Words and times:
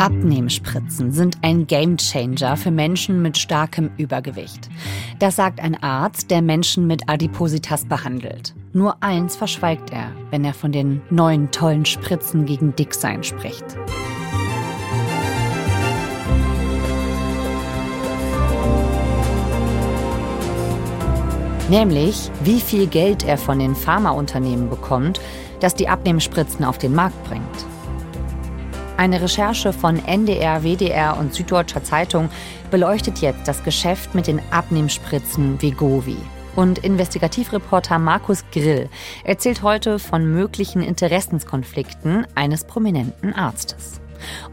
Abnehmspritzen 0.00 1.12
sind 1.12 1.36
ein 1.42 1.66
Gamechanger 1.66 2.56
für 2.56 2.70
Menschen 2.70 3.20
mit 3.20 3.36
starkem 3.36 3.90
Übergewicht. 3.98 4.70
Das 5.18 5.36
sagt 5.36 5.60
ein 5.60 5.74
Arzt, 5.82 6.30
der 6.30 6.40
Menschen 6.40 6.86
mit 6.86 7.10
Adipositas 7.10 7.84
behandelt. 7.84 8.54
Nur 8.72 9.02
eins 9.02 9.36
verschweigt 9.36 9.90
er, 9.92 10.10
wenn 10.30 10.42
er 10.42 10.54
von 10.54 10.72
den 10.72 11.02
neuen 11.10 11.50
tollen 11.50 11.84
Spritzen 11.84 12.46
gegen 12.46 12.74
Dicksein 12.74 13.22
spricht. 13.22 13.62
Nämlich, 21.68 22.30
wie 22.42 22.60
viel 22.60 22.86
Geld 22.86 23.22
er 23.22 23.36
von 23.36 23.58
den 23.58 23.74
Pharmaunternehmen 23.74 24.70
bekommt, 24.70 25.20
das 25.60 25.74
die 25.74 25.90
Abnehmspritzen 25.90 26.64
auf 26.64 26.78
den 26.78 26.94
Markt 26.94 27.22
bringt. 27.24 27.44
Eine 29.00 29.22
Recherche 29.22 29.72
von 29.72 29.98
NDR, 30.04 30.62
WDR 30.62 31.16
und 31.18 31.32
Süddeutscher 31.32 31.82
Zeitung 31.82 32.28
beleuchtet 32.70 33.22
jetzt 33.22 33.48
das 33.48 33.64
Geschäft 33.64 34.14
mit 34.14 34.26
den 34.26 34.42
Abnehmspritzen 34.50 35.62
Vegovi. 35.62 36.18
Und 36.54 36.80
Investigativreporter 36.80 37.98
Markus 37.98 38.44
Grill 38.52 38.90
erzählt 39.24 39.62
heute 39.62 39.98
von 39.98 40.30
möglichen 40.30 40.82
Interessenskonflikten 40.82 42.26
eines 42.34 42.64
prominenten 42.64 43.32
Arztes. 43.32 44.02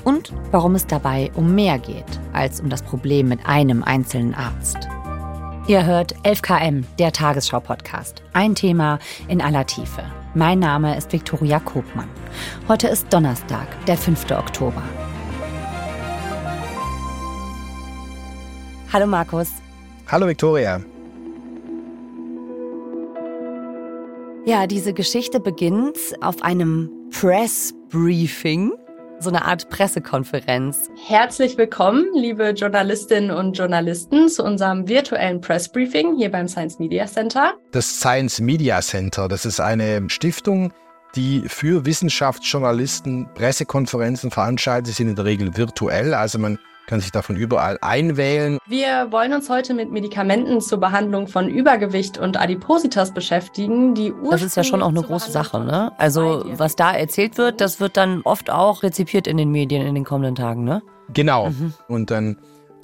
Und 0.06 0.32
warum 0.52 0.76
es 0.76 0.88
dabei 0.88 1.30
um 1.36 1.54
mehr 1.54 1.78
geht 1.78 2.06
als 2.32 2.62
um 2.62 2.70
das 2.70 2.84
Problem 2.84 3.28
mit 3.28 3.46
einem 3.46 3.84
einzelnen 3.84 4.34
Arzt. 4.34 4.88
Ihr 5.68 5.86
hört 5.86 6.16
11KM, 6.24 6.86
der 6.98 7.12
Tagesschau-Podcast. 7.12 8.24
Ein 8.32 8.56
Thema 8.56 9.00
in 9.28 9.42
aller 9.42 9.66
Tiefe. 9.66 10.02
Mein 10.34 10.60
Name 10.60 10.96
ist 10.96 11.12
Viktoria 11.12 11.60
Kobmann. 11.60 12.08
Heute 12.70 12.88
ist 12.88 13.12
Donnerstag, 13.12 13.68
der 13.86 13.98
5. 13.98 14.32
Oktober. 14.32 14.82
Hallo 18.94 19.08
Markus. 19.08 19.50
Hallo 20.10 20.28
Viktoria. 20.28 20.80
Ja, 24.46 24.68
diese 24.68 24.94
Geschichte 24.94 25.42
beginnt 25.42 25.98
auf 26.22 26.42
einem 26.44 26.90
Press 27.12 27.74
Briefing 27.90 28.72
so 29.20 29.30
eine 29.30 29.46
Art 29.46 29.70
Pressekonferenz. 29.70 30.90
Herzlich 31.08 31.58
willkommen, 31.58 32.06
liebe 32.14 32.50
Journalistinnen 32.52 33.32
und 33.32 33.58
Journalisten, 33.58 34.30
zu 34.30 34.44
unserem 34.44 34.88
virtuellen 34.88 35.42
Pressbriefing 35.42 36.16
hier 36.18 36.32
beim 36.32 36.48
Science 36.48 36.80
Media 36.80 37.06
Center. 37.08 37.54
Das 37.72 38.00
Science 38.00 38.40
Media 38.40 38.82
Center, 38.82 39.28
das 39.28 39.46
ist 39.46 39.60
eine 39.60 40.10
Stiftung, 40.10 40.72
die 41.16 41.44
für 41.48 41.86
Wissenschaftsjournalisten 41.86 43.28
Pressekonferenzen 43.34 44.30
veranstaltet. 44.30 44.88
Sie 44.88 44.94
sind 44.94 45.10
in 45.10 45.16
der 45.16 45.26
Regel 45.26 45.58
virtuell, 45.58 46.14
also 46.14 46.38
man 46.38 46.60
kann 46.88 47.02
sich 47.02 47.12
davon 47.12 47.36
überall 47.36 47.78
einwählen. 47.82 48.58
Wir 48.66 49.12
wollen 49.12 49.34
uns 49.34 49.50
heute 49.50 49.74
mit 49.74 49.92
Medikamenten 49.92 50.62
zur 50.62 50.80
Behandlung 50.80 51.28
von 51.28 51.50
Übergewicht 51.50 52.18
und 52.18 52.40
Adipositas 52.40 53.14
beschäftigen, 53.14 53.94
die 53.94 54.14
Das 54.32 54.42
ist 54.42 54.56
ja 54.56 54.64
schon 54.64 54.82
auch 54.82 54.90
eine 54.90 55.04
große 55.04 55.30
Sache, 55.30 55.60
ne? 55.60 55.92
Also, 55.98 56.46
was 56.54 56.76
da 56.76 56.94
erzählt 56.94 57.38
wird, 57.38 57.62
das 57.62 57.80
wird 57.80 57.98
dann 57.98 58.22
oft 58.24 58.50
auch 58.50 58.84
rezipiert 58.84 59.28
in 59.28 59.38
den 59.38 59.52
Medien 59.52 59.86
in 59.86 59.96
den 59.96 60.06
kommenden 60.06 60.36
Tagen, 60.36 60.64
ne? 60.64 60.82
Genau. 61.14 61.50
Mhm. 61.50 61.74
Und 61.88 62.10
dann 62.10 62.38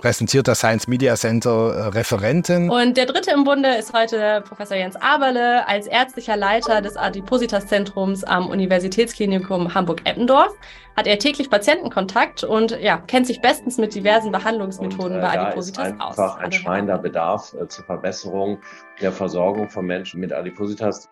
präsentiert 0.04 0.50
das 0.50 0.60
Science 0.60 0.90
Media 0.90 1.16
Center 1.16 1.74
äh, 1.74 1.88
Referenten. 1.88 2.70
Und 2.70 2.98
der 2.98 3.06
dritte 3.06 3.32
im 3.32 3.46
Bunde 3.46 3.74
ist 3.76 3.94
heute 3.94 4.44
Professor 4.46 4.76
Jens 4.76 4.98
Aberle 4.98 5.66
als 5.66 5.88
ärztlicher 5.88 6.36
Leiter 6.36 6.82
des 6.82 6.98
Adipositas-Zentrums 6.98 8.26
am 8.26 8.50
Universitätsklinikum 8.50 9.74
Hamburg-Eppendorf. 9.74 10.52
Hat 10.98 11.08
er 11.08 11.20
täglich 11.20 11.50
Patientenkontakt 11.50 12.44
und 12.44 12.78
ja, 12.82 12.98
kennt 12.98 13.28
sich 13.28 13.40
bestens 13.40 13.78
mit 13.78 13.96
diversen 13.96 14.34
Behandlungsmethoden 14.34 15.14
und, 15.14 15.20
äh, 15.20 15.22
bei 15.22 15.40
Adipositas 15.40 15.88
ist 15.88 16.02
aus. 16.02 16.20
Einfach 16.20 16.38
ein 16.40 16.52
schreiender 16.52 16.98
Bedarf 16.98 17.54
äh, 17.54 17.66
zur 17.70 17.86
Verbesserung 17.86 18.60
der 19.00 19.14
Versorgung 19.14 19.70
von 19.70 19.86
Menschen 19.86 20.20
mit 20.20 20.34
Adipositas. 20.34 21.08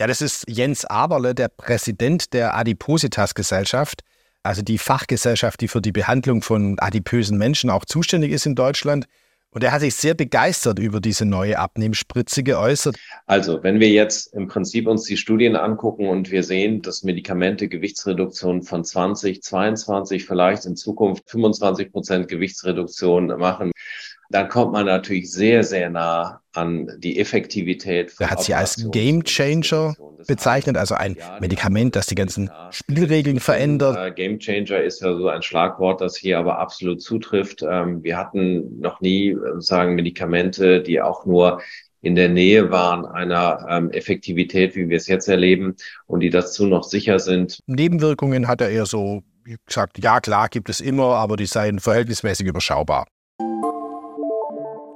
Ja, 0.00 0.06
das 0.06 0.22
ist 0.22 0.44
Jens 0.46 0.84
Aberle, 0.84 1.34
der 1.34 1.48
Präsident 1.48 2.32
der 2.32 2.56
Adipositas-Gesellschaft 2.56 4.04
also 4.48 4.62
die 4.62 4.78
Fachgesellschaft, 4.78 5.60
die 5.60 5.68
für 5.68 5.82
die 5.82 5.92
Behandlung 5.92 6.40
von 6.40 6.78
adipösen 6.78 7.36
Menschen 7.36 7.68
auch 7.68 7.84
zuständig 7.84 8.32
ist 8.32 8.46
in 8.46 8.54
Deutschland. 8.54 9.06
Und 9.50 9.62
er 9.62 9.72
hat 9.72 9.80
sich 9.80 9.94
sehr 9.94 10.14
begeistert 10.14 10.78
über 10.78 11.00
diese 11.00 11.26
neue 11.26 11.58
Abnehmspritze 11.58 12.42
geäußert. 12.42 12.96
Also, 13.26 13.62
wenn 13.62 13.78
wir 13.78 13.88
jetzt 13.90 14.32
im 14.34 14.46
Prinzip 14.48 14.86
uns 14.86 15.04
die 15.04 15.16
Studien 15.18 15.54
angucken 15.54 16.08
und 16.08 16.30
wir 16.30 16.42
sehen, 16.42 16.80
dass 16.80 17.02
Medikamente 17.02 17.68
Gewichtsreduktion 17.68 18.62
von 18.62 18.84
20, 18.84 19.42
22, 19.42 20.24
vielleicht 20.24 20.64
in 20.64 20.76
Zukunft 20.76 21.30
25 21.30 21.92
Prozent 21.92 22.28
Gewichtsreduktion 22.28 23.26
machen, 23.26 23.72
dann 24.30 24.48
kommt 24.48 24.72
man 24.72 24.86
natürlich 24.86 25.30
sehr, 25.32 25.64
sehr 25.64 25.88
nah 25.88 26.40
an 26.52 26.90
die 26.98 27.18
Effektivität. 27.18 28.14
Er 28.18 28.30
hat 28.30 28.42
sie 28.42 28.54
als 28.54 28.90
Game 28.90 29.24
Changer 29.24 29.94
bezeichnet, 30.26 30.76
also 30.76 30.94
ein 30.94 31.16
Medikament, 31.40 31.96
das 31.96 32.06
die 32.06 32.14
ganzen 32.14 32.50
Spielregeln 32.70 33.40
verändert. 33.40 33.96
Äh, 33.96 34.12
Game 34.12 34.38
Changer 34.38 34.82
ist 34.82 35.00
ja 35.00 35.14
so 35.16 35.28
ein 35.28 35.42
Schlagwort, 35.42 36.00
das 36.00 36.16
hier 36.16 36.38
aber 36.38 36.58
absolut 36.58 37.00
zutrifft. 37.00 37.62
Ähm, 37.62 38.02
wir 38.02 38.18
hatten 38.18 38.80
noch 38.80 39.00
nie 39.00 39.36
sagen 39.58 39.94
Medikamente, 39.94 40.82
die 40.82 41.00
auch 41.00 41.24
nur 41.24 41.62
in 42.00 42.14
der 42.14 42.28
Nähe 42.28 42.70
waren 42.70 43.06
einer 43.06 43.66
ähm, 43.68 43.90
Effektivität, 43.90 44.76
wie 44.76 44.88
wir 44.88 44.96
es 44.98 45.08
jetzt 45.08 45.28
erleben, 45.28 45.74
und 46.06 46.20
die 46.20 46.30
dazu 46.30 46.66
noch 46.66 46.84
sicher 46.84 47.18
sind. 47.18 47.60
Nebenwirkungen 47.66 48.46
hat 48.46 48.60
er 48.60 48.68
eher 48.68 48.86
so 48.86 49.22
gesagt, 49.66 49.98
ja 50.02 50.20
klar, 50.20 50.48
gibt 50.48 50.68
es 50.68 50.80
immer, 50.80 51.16
aber 51.16 51.36
die 51.36 51.46
seien 51.46 51.80
verhältnismäßig 51.80 52.46
überschaubar. 52.46 53.06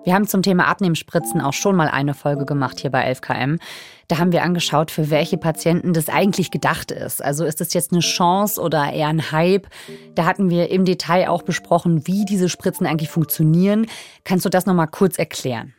Wir 0.05 0.15
haben 0.15 0.27
zum 0.27 0.43
Thema 0.43 0.67
Abnehmspritzen 0.67 1.41
auch 1.41 1.53
schon 1.53 1.77
mal 1.77 1.87
eine 1.87 2.15
Folge 2.15 2.45
gemacht 2.45 2.81
hier 2.81 2.91
bei 2.91 3.09
11KM. 3.13 3.61
Da 4.09 4.19
haben 4.19 4.33
wir 4.33 4.43
angeschaut, 4.43 4.91
für 4.91 5.11
welche 5.11 5.39
Patienten 5.39 5.93
das 5.93 6.09
eigentlich 6.09 6.51
gedacht 6.51 6.91
ist. 6.91 7.25
Also 7.25 7.45
ist 7.45 7.61
das 7.61 7.73
jetzt 7.73 7.93
eine 7.93 8.01
Chance 8.01 8.61
oder 8.61 8.93
eher 8.93 9.07
ein 9.07 9.31
Hype? 9.31 9.69
Da 10.17 10.25
hatten 10.25 10.51
wir 10.51 10.71
im 10.71 10.85
Detail 10.85 11.29
auch 11.29 11.43
besprochen, 11.43 12.05
wie 12.09 12.25
diese 12.25 12.49
Spritzen 12.49 12.85
eigentlich 12.85 13.11
funktionieren. 13.11 13.87
Kannst 14.25 14.45
du 14.45 14.49
das 14.49 14.67
noch 14.67 14.75
mal 14.75 14.89
kurz 14.89 15.19
erklären? 15.19 15.73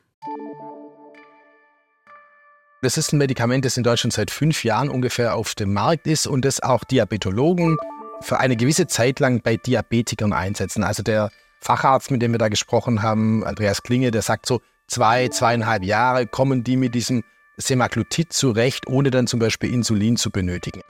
Das 2.81 2.97
ist 2.97 3.11
ein 3.11 3.17
Medikament, 3.17 3.65
das 3.65 3.75
in 3.75 3.83
Deutschland 3.83 4.13
seit 4.13 4.31
fünf 4.31 4.63
Jahren 4.63 4.89
ungefähr 4.89 5.35
auf 5.35 5.53
dem 5.53 5.73
Markt 5.73 6.07
ist 6.07 6.27
und 6.27 6.45
das 6.45 6.63
auch 6.63 6.85
Diabetologen 6.85 7.77
für 8.21 8.39
eine 8.39 8.55
gewisse 8.55 8.87
Zeit 8.87 9.19
lang 9.19 9.41
bei 9.41 9.57
Diabetikern 9.57 10.31
einsetzen. 10.31 10.85
Also 10.85 11.03
der 11.03 11.29
Facharzt, 11.63 12.11
mit 12.11 12.21
dem 12.21 12.31
wir 12.31 12.39
da 12.39 12.49
gesprochen 12.49 13.01
haben, 13.01 13.43
Andreas 13.43 13.83
Klinge, 13.83 14.11
der 14.11 14.21
sagt 14.21 14.45
so, 14.45 14.61
zwei, 14.87 15.29
zweieinhalb 15.29 15.83
Jahre 15.83 16.27
kommen 16.27 16.63
die 16.63 16.77
mit 16.77 16.93
diesem 16.93 17.23
Semaglutid 17.57 18.33
zurecht, 18.33 18.87
ohne 18.87 19.11
dann 19.11 19.27
zum 19.27 19.39
Beispiel 19.39 19.73
Insulin 19.73 20.17
zu 20.17 20.29
benötigen. 20.29 20.81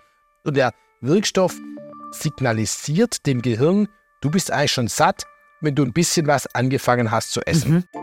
Und 0.44 0.57
der 0.57 0.73
Wirkstoff 1.01 1.56
signalisiert 2.12 3.25
dem 3.25 3.41
Gehirn, 3.41 3.88
du 4.22 4.31
bist 4.31 4.51
eigentlich 4.51 4.72
schon 4.72 4.88
satt, 4.88 5.25
wenn 5.62 5.75
du 5.75 5.83
ein 5.83 5.94
bisschen 5.94 6.28
was 6.28 6.47
angefangen 6.56 7.12
hast 7.12 7.31
zu 7.31 7.41
essen. 7.41 7.85
Mhm. 7.94 8.00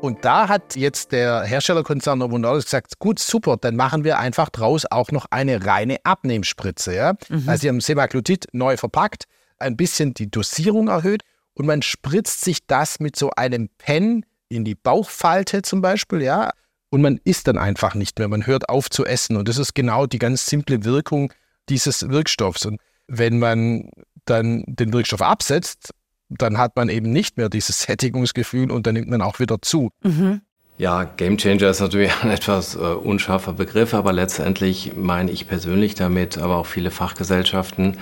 Und 0.00 0.24
da 0.24 0.48
hat 0.48 0.76
jetzt 0.76 1.12
der 1.12 1.44
Herstellerkonzern 1.44 2.18
Novo 2.18 2.36
Nordisk 2.36 2.66
gesagt, 2.66 2.98
gut, 2.98 3.18
super, 3.18 3.56
dann 3.56 3.74
machen 3.74 4.04
wir 4.04 4.18
einfach 4.18 4.50
draus 4.50 4.84
auch 4.90 5.10
noch 5.10 5.26
eine 5.30 5.64
reine 5.64 5.96
Abnehmspritze. 6.04 6.94
Ja? 6.94 7.14
Mhm. 7.30 7.48
Also 7.48 7.62
sie 7.62 7.68
haben 7.70 7.80
Semaglutid 7.80 8.48
neu 8.52 8.76
verpackt, 8.76 9.24
ein 9.58 9.76
bisschen 9.76 10.12
die 10.12 10.30
Dosierung 10.30 10.88
erhöht 10.88 11.22
und 11.54 11.66
man 11.66 11.82
spritzt 11.82 12.44
sich 12.44 12.66
das 12.66 13.00
mit 13.00 13.16
so 13.16 13.30
einem 13.30 13.68
Pen 13.78 14.24
in 14.48 14.64
die 14.64 14.74
Bauchfalte 14.74 15.62
zum 15.62 15.80
Beispiel, 15.80 16.22
ja, 16.22 16.50
und 16.90 17.02
man 17.02 17.18
isst 17.24 17.48
dann 17.48 17.58
einfach 17.58 17.94
nicht 17.94 18.18
mehr, 18.18 18.28
man 18.28 18.46
hört 18.46 18.68
auf 18.68 18.88
zu 18.88 19.04
essen 19.04 19.36
und 19.36 19.48
das 19.48 19.58
ist 19.58 19.74
genau 19.74 20.06
die 20.06 20.18
ganz 20.18 20.46
simple 20.46 20.84
Wirkung 20.84 21.32
dieses 21.68 22.08
Wirkstoffs 22.08 22.66
und 22.66 22.80
wenn 23.06 23.38
man 23.38 23.90
dann 24.24 24.64
den 24.66 24.92
Wirkstoff 24.92 25.22
absetzt, 25.22 25.90
dann 26.28 26.58
hat 26.58 26.76
man 26.76 26.88
eben 26.88 27.12
nicht 27.12 27.36
mehr 27.36 27.48
dieses 27.48 27.82
Sättigungsgefühl 27.82 28.70
und 28.70 28.86
dann 28.86 28.94
nimmt 28.94 29.08
man 29.08 29.22
auch 29.22 29.40
wieder 29.40 29.60
zu. 29.60 29.90
Mhm. 30.02 30.40
Ja, 30.76 31.04
Gamechanger 31.04 31.68
ist 31.68 31.80
natürlich 31.80 32.12
ein 32.22 32.30
etwas 32.30 32.74
äh, 32.74 32.78
unscharfer 32.78 33.52
Begriff, 33.52 33.94
aber 33.94 34.12
letztendlich 34.12 34.92
meine 34.96 35.30
ich 35.30 35.46
persönlich 35.46 35.94
damit, 35.94 36.38
aber 36.38 36.56
auch 36.56 36.66
viele 36.66 36.90
Fachgesellschaften, 36.90 37.98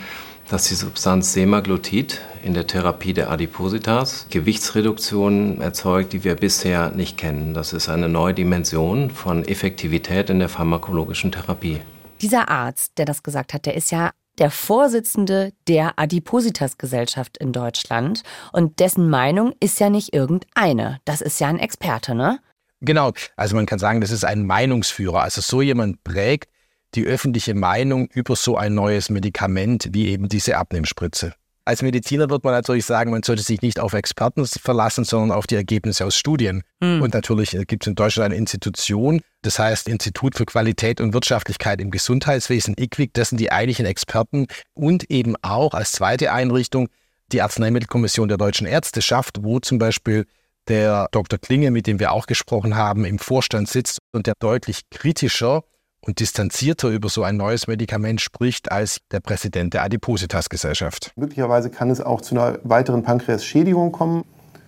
dass 0.48 0.68
die 0.68 0.74
Substanz 0.74 1.34
Semaglutid 1.34 2.20
in 2.42 2.54
der 2.54 2.66
Therapie 2.66 3.12
der 3.12 3.30
Adipositas 3.30 4.26
Gewichtsreduktionen 4.30 5.60
erzeugt, 5.60 6.12
die 6.12 6.24
wir 6.24 6.34
bisher 6.34 6.90
nicht 6.90 7.16
kennen. 7.16 7.54
Das 7.54 7.72
ist 7.72 7.88
eine 7.88 8.08
neue 8.08 8.34
Dimension 8.34 9.10
von 9.10 9.44
Effektivität 9.44 10.30
in 10.30 10.38
der 10.38 10.48
pharmakologischen 10.48 11.32
Therapie. 11.32 11.80
Dieser 12.20 12.48
Arzt, 12.48 12.92
der 12.98 13.04
das 13.04 13.22
gesagt 13.22 13.54
hat, 13.54 13.66
der 13.66 13.74
ist 13.74 13.90
ja 13.90 14.10
der 14.38 14.50
Vorsitzende 14.50 15.52
der 15.68 15.98
Adipositas-Gesellschaft 15.98 17.36
in 17.38 17.52
Deutschland. 17.52 18.22
Und 18.52 18.80
dessen 18.80 19.10
Meinung 19.10 19.54
ist 19.60 19.78
ja 19.80 19.90
nicht 19.90 20.14
irgendeine. 20.14 21.00
Das 21.04 21.20
ist 21.20 21.40
ja 21.40 21.48
ein 21.48 21.58
Experte, 21.58 22.14
ne? 22.14 22.40
Genau. 22.80 23.12
Also 23.36 23.54
man 23.54 23.66
kann 23.66 23.78
sagen, 23.78 24.00
das 24.00 24.10
ist 24.10 24.24
ein 24.24 24.46
Meinungsführer. 24.46 25.22
Also 25.22 25.40
so 25.40 25.62
jemand 25.62 26.02
prägt 26.02 26.50
die 26.94 27.04
öffentliche 27.06 27.54
Meinung 27.54 28.08
über 28.12 28.36
so 28.36 28.56
ein 28.56 28.74
neues 28.74 29.08
Medikament 29.08 29.90
wie 29.92 30.08
eben 30.08 30.28
diese 30.28 30.56
Abnehmspritze. 30.56 31.34
Als 31.64 31.82
Mediziner 31.82 32.28
wird 32.28 32.42
man 32.42 32.52
natürlich 32.52 32.84
sagen, 32.84 33.12
man 33.12 33.22
sollte 33.22 33.42
sich 33.42 33.62
nicht 33.62 33.78
auf 33.78 33.92
Experten 33.92 34.44
verlassen, 34.46 35.04
sondern 35.04 35.36
auf 35.36 35.46
die 35.46 35.54
Ergebnisse 35.54 36.04
aus 36.04 36.16
Studien. 36.16 36.62
Mhm. 36.80 37.02
Und 37.02 37.14
natürlich 37.14 37.54
äh, 37.54 37.64
gibt 37.64 37.84
es 37.84 37.86
in 37.86 37.94
Deutschland 37.94 38.26
eine 38.26 38.36
Institution, 38.36 39.20
das 39.42 39.60
heißt 39.60 39.88
Institut 39.88 40.36
für 40.36 40.44
Qualität 40.44 41.00
und 41.00 41.14
Wirtschaftlichkeit 41.14 41.80
im 41.80 41.92
Gesundheitswesen, 41.92 42.74
IQWIC, 42.78 43.14
das 43.14 43.28
sind 43.28 43.38
die 43.38 43.52
eigentlichen 43.52 43.86
Experten 43.86 44.46
und 44.74 45.08
eben 45.10 45.36
auch 45.42 45.74
als 45.74 45.92
zweite 45.92 46.32
Einrichtung 46.32 46.88
die 47.30 47.42
Arzneimittelkommission 47.42 48.28
der 48.28 48.38
deutschen 48.38 48.66
Ärzteschaft, 48.66 49.38
wo 49.42 49.60
zum 49.60 49.78
Beispiel 49.78 50.26
der 50.68 51.08
Dr. 51.12 51.38
Klinge, 51.38 51.70
mit 51.70 51.86
dem 51.86 52.00
wir 52.00 52.12
auch 52.12 52.26
gesprochen 52.26 52.76
haben, 52.76 53.04
im 53.04 53.18
Vorstand 53.18 53.68
sitzt 53.68 53.98
und 54.12 54.26
der 54.26 54.34
deutlich 54.38 54.82
kritischer 54.90 55.62
und 56.04 56.20
distanzierter 56.20 56.88
über 56.88 57.08
so 57.08 57.22
ein 57.22 57.36
neues 57.36 57.66
Medikament 57.66 58.20
spricht 58.20 58.70
als 58.70 58.98
der 59.10 59.20
Präsident 59.20 59.74
der 59.74 59.84
Adipositas-Gesellschaft. 59.84 61.12
Möglicherweise 61.16 61.70
kann 61.70 61.90
es 61.90 62.00
auch 62.00 62.20
zu 62.20 62.34
einer 62.34 62.58
weiteren 62.64 63.02
Pankreasschädigung 63.02 63.92
kommen. 63.92 64.24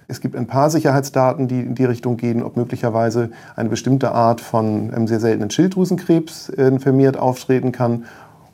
Es 0.06 0.20
gibt 0.20 0.36
ein 0.36 0.46
paar 0.46 0.70
Sicherheitsdaten, 0.70 1.48
die 1.48 1.60
in 1.60 1.74
die 1.74 1.84
Richtung 1.84 2.16
gehen, 2.16 2.42
ob 2.42 2.56
möglicherweise 2.56 3.30
eine 3.56 3.68
bestimmte 3.68 4.12
Art 4.12 4.40
von 4.40 4.92
einem 4.92 5.06
sehr 5.06 5.20
seltenen 5.20 5.50
Schilddrüsenkrebs 5.50 6.50
äh, 6.50 6.78
vermehrt 6.78 7.16
auftreten 7.16 7.72
kann. 7.72 8.04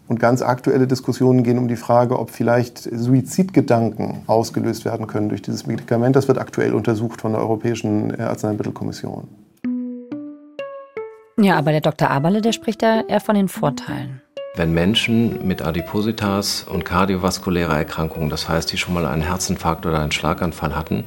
Und 0.06 0.18
ganz 0.18 0.42
aktuelle 0.42 0.88
Diskussionen 0.88 1.44
gehen 1.44 1.58
um 1.58 1.68
die 1.68 1.76
Frage, 1.76 2.18
ob 2.18 2.30
vielleicht 2.30 2.78
Suizidgedanken 2.78 4.22
ausgelöst 4.26 4.84
werden 4.84 5.06
können 5.06 5.28
durch 5.28 5.42
dieses 5.42 5.66
Medikament. 5.66 6.16
Das 6.16 6.26
wird 6.26 6.38
aktuell 6.38 6.74
untersucht 6.74 7.20
von 7.20 7.32
der 7.32 7.40
Europäischen 7.40 8.18
äh, 8.18 8.22
Arzneimittelkommission. 8.22 9.28
Ja, 11.42 11.56
aber 11.56 11.72
der 11.72 11.80
Dr. 11.80 12.10
Aberle, 12.10 12.42
der 12.42 12.52
spricht 12.52 12.82
da 12.82 13.00
eher 13.08 13.20
von 13.20 13.34
den 13.34 13.48
Vorteilen. 13.48 14.20
Wenn 14.56 14.74
Menschen 14.74 15.46
mit 15.46 15.62
Adipositas 15.62 16.64
und 16.64 16.84
kardiovaskulärer 16.84 17.78
Erkrankungen, 17.78 18.28
das 18.28 18.46
heißt, 18.46 18.70
die 18.70 18.76
schon 18.76 18.92
mal 18.92 19.06
einen 19.06 19.22
Herzinfarkt 19.22 19.86
oder 19.86 20.00
einen 20.00 20.12
Schlaganfall 20.12 20.76
hatten, 20.76 21.04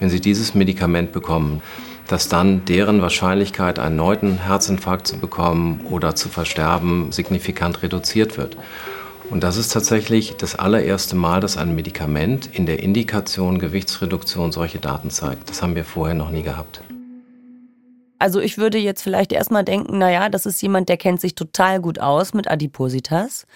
wenn 0.00 0.10
sie 0.10 0.20
dieses 0.20 0.56
Medikament 0.56 1.12
bekommen, 1.12 1.62
dass 2.08 2.28
dann 2.28 2.64
deren 2.64 3.02
Wahrscheinlichkeit, 3.02 3.78
einen 3.78 3.96
neuen 3.96 4.38
Herzinfarkt 4.38 5.06
zu 5.06 5.18
bekommen 5.18 5.82
oder 5.88 6.16
zu 6.16 6.28
versterben, 6.28 7.12
signifikant 7.12 7.82
reduziert 7.82 8.36
wird. 8.38 8.56
Und 9.30 9.44
das 9.44 9.56
ist 9.56 9.68
tatsächlich 9.68 10.34
das 10.36 10.56
allererste 10.56 11.14
Mal, 11.14 11.40
dass 11.40 11.56
ein 11.56 11.76
Medikament 11.76 12.48
in 12.52 12.66
der 12.66 12.82
Indikation 12.82 13.60
Gewichtsreduktion 13.60 14.50
solche 14.50 14.78
Daten 14.78 15.10
zeigt. 15.10 15.48
Das 15.48 15.62
haben 15.62 15.76
wir 15.76 15.84
vorher 15.84 16.16
noch 16.16 16.30
nie 16.30 16.42
gehabt. 16.42 16.82
Also 18.22 18.38
ich 18.38 18.56
würde 18.56 18.78
jetzt 18.78 19.02
vielleicht 19.02 19.32
erstmal 19.32 19.64
denken, 19.64 19.98
naja, 19.98 20.28
das 20.28 20.46
ist 20.46 20.62
jemand, 20.62 20.88
der 20.88 20.96
kennt 20.96 21.20
sich 21.20 21.34
total 21.34 21.80
gut 21.80 21.98
aus 21.98 22.34
mit 22.34 22.48
Adipositas, 22.48 23.48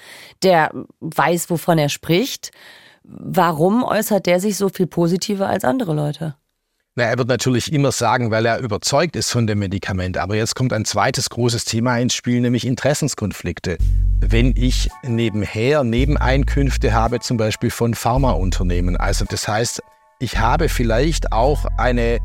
der 0.42 0.72
weiß, 0.98 1.50
wovon 1.50 1.78
er 1.78 1.88
spricht. 1.88 2.50
Warum 3.04 3.84
äußert 3.84 4.26
der 4.26 4.40
sich 4.40 4.56
so 4.56 4.68
viel 4.68 4.88
positiver 4.88 5.48
als 5.48 5.62
andere 5.62 5.94
Leute? 5.94 6.34
Na, 6.96 7.04
er 7.04 7.16
wird 7.16 7.28
natürlich 7.28 7.72
immer 7.72 7.92
sagen, 7.92 8.32
weil 8.32 8.44
er 8.44 8.58
überzeugt 8.58 9.14
ist 9.14 9.30
von 9.30 9.46
dem 9.46 9.60
Medikament. 9.60 10.18
Aber 10.18 10.34
jetzt 10.34 10.56
kommt 10.56 10.72
ein 10.72 10.84
zweites 10.84 11.30
großes 11.30 11.64
Thema 11.64 11.96
ins 11.98 12.14
Spiel, 12.14 12.40
nämlich 12.40 12.66
Interessenskonflikte. 12.66 13.78
Wenn 14.18 14.52
ich 14.56 14.90
nebenher 15.04 15.84
Nebeneinkünfte 15.84 16.92
habe, 16.92 17.20
zum 17.20 17.36
Beispiel 17.36 17.70
von 17.70 17.94
Pharmaunternehmen, 17.94 18.96
also 18.96 19.26
das 19.28 19.46
heißt, 19.46 19.80
ich 20.18 20.38
habe 20.38 20.68
vielleicht 20.68 21.30
auch 21.30 21.66
eine 21.76 22.18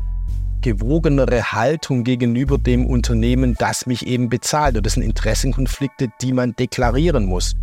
gewogenere 0.62 1.52
Haltung 1.52 2.04
gegenüber 2.04 2.56
dem 2.56 2.86
Unternehmen, 2.86 3.54
das 3.58 3.86
mich 3.86 4.06
eben 4.06 4.28
bezahlt. 4.28 4.76
Und 4.76 4.86
das 4.86 4.94
sind 4.94 5.02
Interessenkonflikte, 5.02 6.08
die 6.22 6.32
man 6.32 6.56
deklarieren 6.56 7.26
muss. 7.26 7.54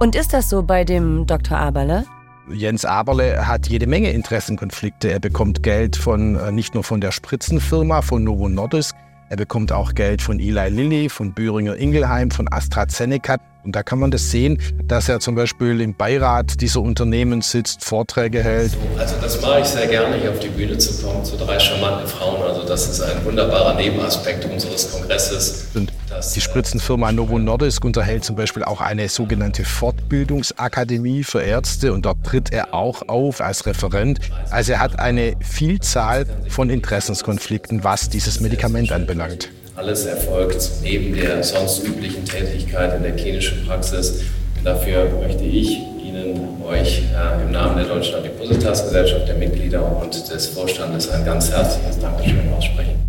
Und 0.00 0.16
ist 0.16 0.32
das 0.32 0.48
so 0.48 0.62
bei 0.62 0.84
dem 0.84 1.26
Dr. 1.26 1.58
Aberle? 1.58 2.06
Jens 2.52 2.84
Aberle 2.84 3.46
hat 3.46 3.68
jede 3.68 3.86
Menge 3.86 4.10
Interessenkonflikte. 4.10 5.10
Er 5.10 5.20
bekommt 5.20 5.62
Geld 5.62 5.96
von 5.96 6.36
äh, 6.36 6.52
nicht 6.52 6.74
nur 6.74 6.84
von 6.84 7.00
der 7.00 7.12
Spritzenfirma, 7.12 8.02
von 8.02 8.24
Novo 8.24 8.48
Nordisk, 8.48 8.94
er 9.34 9.36
bekommt 9.36 9.72
auch 9.72 9.94
Geld 9.94 10.20
von 10.22 10.38
Eli 10.38 10.68
Lilly, 10.68 11.08
von 11.08 11.32
Böhringer 11.32 11.76
Ingelheim, 11.76 12.30
von 12.30 12.46
AstraZeneca. 12.52 13.38
Und 13.64 13.74
da 13.74 13.82
kann 13.82 13.98
man 13.98 14.10
das 14.10 14.30
sehen, 14.30 14.58
dass 14.86 15.08
er 15.08 15.20
zum 15.20 15.34
Beispiel 15.34 15.80
im 15.80 15.94
Beirat 15.94 16.60
dieser 16.60 16.80
Unternehmen 16.80 17.40
sitzt, 17.40 17.82
Vorträge 17.84 18.42
hält. 18.42 18.72
Also 18.98 19.14
das 19.20 19.40
mache 19.40 19.60
ich 19.60 19.66
sehr 19.66 19.86
gerne, 19.86 20.16
hier 20.16 20.30
auf 20.30 20.38
die 20.38 20.48
Bühne 20.48 20.76
zu 20.76 21.02
kommen, 21.02 21.24
zu 21.24 21.36
drei 21.36 21.58
charmanten 21.58 22.06
Frauen. 22.06 22.42
Also 22.42 22.64
das 22.64 22.88
ist 22.88 23.00
ein 23.00 23.24
wunderbarer 23.24 23.74
Nebenaspekt 23.74 24.44
unseres 24.44 24.92
Kongresses. 24.92 25.68
Und 25.74 25.92
die 26.34 26.40
Spritzenfirma 26.40 27.10
Novo 27.10 27.38
Nordisk 27.38 27.84
unterhält 27.84 28.24
zum 28.24 28.36
Beispiel 28.36 28.64
auch 28.64 28.80
eine 28.80 29.08
sogenannte 29.08 29.64
Fortbildungsakademie 29.64 31.24
für 31.24 31.40
Ärzte 31.42 31.92
und 31.92 32.04
dort 32.04 32.22
tritt 32.24 32.52
er 32.52 32.74
auch 32.74 33.08
auf 33.08 33.40
als 33.40 33.66
Referent. 33.66 34.20
Also 34.50 34.72
er 34.72 34.80
hat 34.80 34.98
eine 34.98 35.34
Vielzahl 35.40 36.26
von 36.48 36.70
Interessenskonflikten, 36.70 37.82
was 37.82 38.10
dieses 38.10 38.40
Medikament 38.40 38.92
anbelangt. 38.92 39.50
Alles 39.76 40.06
erfolgt 40.06 40.70
neben 40.82 41.16
der 41.16 41.42
sonst 41.42 41.82
üblichen 41.84 42.24
Tätigkeit 42.24 42.94
in 42.96 43.02
der 43.02 43.16
klinischen 43.16 43.66
Praxis. 43.66 44.22
Dafür 44.62 45.10
möchte 45.20 45.42
ich 45.42 45.78
Ihnen, 45.98 46.62
euch 46.62 47.02
äh, 47.12 47.42
im 47.42 47.50
Namen 47.50 47.78
der 47.78 47.86
Deutschen 47.86 48.14
Adipositas-Gesellschaft, 48.14 49.26
der 49.26 49.34
Mitglieder 49.34 49.84
und 50.00 50.14
des 50.30 50.46
Vorstandes 50.46 51.08
ein 51.10 51.24
ganz 51.24 51.50
herzliches 51.50 51.98
Dankeschön 51.98 52.52
aussprechen. 52.52 53.00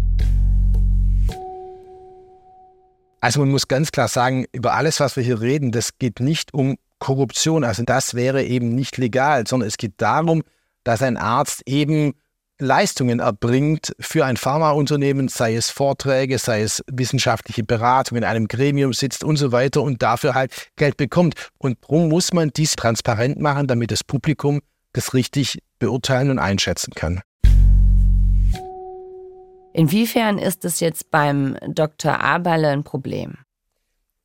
Also 3.21 3.41
man 3.41 3.49
muss 3.49 3.67
ganz 3.67 3.91
klar 3.91 4.07
sagen, 4.07 4.45
über 4.51 4.73
alles, 4.73 4.99
was 4.99 5.15
wir 5.15 5.23
hier 5.23 5.41
reden, 5.41 5.71
das 5.71 5.99
geht 5.99 6.19
nicht 6.19 6.51
um 6.51 6.77
Korruption. 6.97 7.63
Also 7.63 7.83
das 7.83 8.15
wäre 8.15 8.43
eben 8.43 8.73
nicht 8.73 8.97
legal, 8.97 9.45
sondern 9.45 9.67
es 9.67 9.77
geht 9.77 9.93
darum, 9.97 10.41
dass 10.83 11.03
ein 11.03 11.17
Arzt 11.17 11.61
eben 11.67 12.15
Leistungen 12.59 13.19
erbringt 13.19 13.93
für 13.99 14.25
ein 14.25 14.37
Pharmaunternehmen, 14.37 15.27
sei 15.27 15.55
es 15.55 15.69
Vorträge, 15.69 16.39
sei 16.39 16.61
es 16.61 16.81
wissenschaftliche 16.89 17.63
Beratung, 17.63 18.17
in 18.17 18.23
einem 18.23 18.47
Gremium 18.47 18.93
sitzt 18.93 19.23
und 19.23 19.35
so 19.35 19.51
weiter 19.51 19.81
und 19.81 20.01
dafür 20.01 20.35
halt 20.35 20.69
Geld 20.77 20.95
bekommt. 20.95 21.35
Und 21.57 21.77
darum 21.81 22.07
muss 22.07 22.31
man 22.31 22.51
dies 22.51 22.75
transparent 22.75 23.41
machen, 23.41 23.67
damit 23.67 23.91
das 23.91 24.03
Publikum 24.03 24.61
das 24.93 25.13
richtig 25.13 25.59
beurteilen 25.79 26.29
und 26.29 26.39
einschätzen 26.39 26.93
kann. 26.95 27.21
Inwiefern 29.73 30.37
ist 30.37 30.63
es 30.63 30.79
jetzt 30.79 31.11
beim 31.11 31.57
Dr. 31.67 32.21
Aberle 32.21 32.69
ein 32.69 32.85
Problem? 32.85 33.35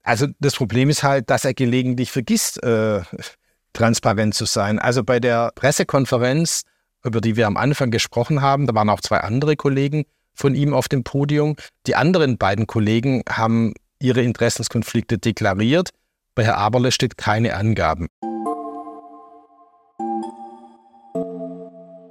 Also 0.04 0.28
das 0.38 0.54
Problem 0.54 0.88
ist 0.88 1.02
halt, 1.02 1.28
dass 1.28 1.44
er 1.44 1.54
gelegentlich 1.54 2.12
vergisst, 2.12 2.62
äh, 2.62 3.00
transparent 3.72 4.34
zu 4.34 4.44
sein. 4.44 4.78
Also 4.78 5.02
bei 5.02 5.18
der 5.18 5.50
Pressekonferenz 5.56 6.62
über 7.04 7.20
die 7.20 7.36
wir 7.36 7.46
am 7.46 7.56
Anfang 7.56 7.90
gesprochen 7.90 8.42
haben. 8.42 8.66
Da 8.66 8.74
waren 8.74 8.90
auch 8.90 9.00
zwei 9.00 9.18
andere 9.18 9.56
Kollegen 9.56 10.04
von 10.34 10.54
ihm 10.54 10.74
auf 10.74 10.88
dem 10.88 11.04
Podium. 11.04 11.56
Die 11.86 11.96
anderen 11.96 12.38
beiden 12.38 12.66
Kollegen 12.66 13.22
haben 13.28 13.74
ihre 14.00 14.22
Interessenskonflikte 14.22 15.18
deklariert. 15.18 15.90
Bei 16.34 16.44
Herr 16.44 16.58
Aberle 16.58 16.92
steht 16.92 17.18
keine 17.18 17.54
Angaben. 17.54 18.08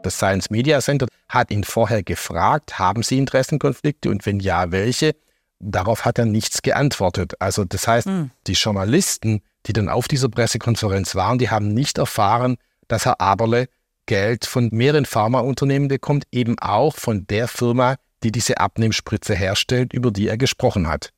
Das 0.04 0.16
Science 0.16 0.50
Media 0.50 0.80
Center 0.80 1.08
hat 1.28 1.52
ihn 1.52 1.64
vorher 1.64 2.04
gefragt, 2.04 2.80
haben 2.80 3.04
Sie 3.04 3.18
Interessenkonflikte 3.18 4.10
und 4.10 4.26
wenn 4.26 4.40
ja, 4.40 4.72
welche? 4.72 5.16
Darauf 5.60 6.06
hat 6.06 6.18
er 6.18 6.26
nichts 6.26 6.62
geantwortet. 6.62 7.34
Also 7.40 7.66
das 7.66 7.88
heißt, 7.88 8.08
hm. 8.08 8.32
die 8.48 8.54
Journalisten, 8.54 9.42
die 9.66 9.74
dann 9.74 9.90
auf 9.90 10.08
dieser 10.08 10.30
Pressekonferenz 10.30 11.16
waren, 11.16 11.38
die 11.38 11.50
haben 11.50 11.74
nicht 11.74 11.98
erfahren, 11.98 12.58
dass 12.88 13.06
Herr 13.06 13.20
Aberle 13.20 13.68
Geld 14.10 14.48
von 14.48 14.70
mehreren 14.72 15.06
Pharmaunternehmen 15.06 15.88
bekommt, 15.88 16.26
eben 16.32 16.58
auch 16.58 16.96
von 16.96 17.28
der 17.28 17.48
Firma, 17.48 17.98
die 18.24 18.32
diese 18.32 18.58
Abnehmspritze 18.58 19.36
herstellt, 19.36 19.94
über 19.94 20.10
die 20.10 20.28
er 20.28 20.38
gesprochen 20.40 20.88
hat. 20.88 21.14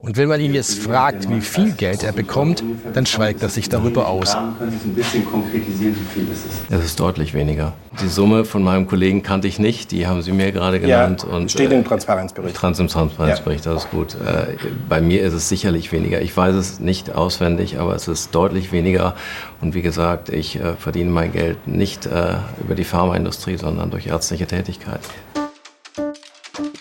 Und 0.00 0.16
wenn 0.16 0.28
man 0.28 0.40
ihn 0.40 0.54
jetzt 0.54 0.78
fragt, 0.78 1.28
wie 1.28 1.40
viel 1.40 1.72
Geld 1.72 2.04
er 2.04 2.12
bekommt, 2.12 2.62
dann 2.94 3.04
schweigt 3.04 3.42
er 3.42 3.48
sich 3.48 3.68
darüber 3.68 4.06
aus. 4.06 4.32
Können 4.56 4.78
Sie 4.80 4.90
ein 4.90 4.94
bisschen 4.94 5.24
konkretisieren, 5.24 5.96
wie 5.96 6.20
viel 6.20 6.30
ist 6.30 6.46
es? 6.70 6.84
Ist 6.84 7.00
deutlich 7.00 7.34
weniger. 7.34 7.72
Die 8.00 8.06
Summe 8.06 8.44
von 8.44 8.62
meinem 8.62 8.86
Kollegen 8.86 9.24
kannte 9.24 9.48
ich 9.48 9.58
nicht, 9.58 9.90
die 9.90 10.06
haben 10.06 10.22
Sie 10.22 10.30
mir 10.30 10.52
gerade 10.52 10.78
genannt. 10.78 11.26
Ja, 11.28 11.36
und, 11.36 11.50
steht 11.50 11.72
im 11.72 11.80
äh, 11.80 11.82
Transparenzbericht. 11.82 12.54
Trans 12.54 12.78
im 12.78 12.86
Transparenzbericht, 12.86 13.66
ja. 13.66 13.74
das 13.74 13.86
ist 13.86 13.90
gut. 13.90 14.14
Äh, 14.14 14.54
bei 14.88 15.00
mir 15.00 15.20
ist 15.22 15.32
es 15.32 15.48
sicherlich 15.48 15.90
weniger. 15.90 16.22
Ich 16.22 16.36
weiß 16.36 16.54
es 16.54 16.78
nicht 16.78 17.16
auswendig, 17.16 17.80
aber 17.80 17.96
es 17.96 18.06
ist 18.06 18.32
deutlich 18.32 18.70
weniger. 18.70 19.16
Und 19.60 19.74
wie 19.74 19.82
gesagt, 19.82 20.28
ich 20.28 20.60
äh, 20.60 20.76
verdiene 20.76 21.10
mein 21.10 21.32
Geld 21.32 21.66
nicht 21.66 22.06
über 22.06 22.76
die 22.76 22.84
Pharmaindustrie, 22.84 23.56
sondern 23.56 23.90
durch 23.90 24.06
ärztliche 24.06 24.46
Tätigkeit. 24.46 25.00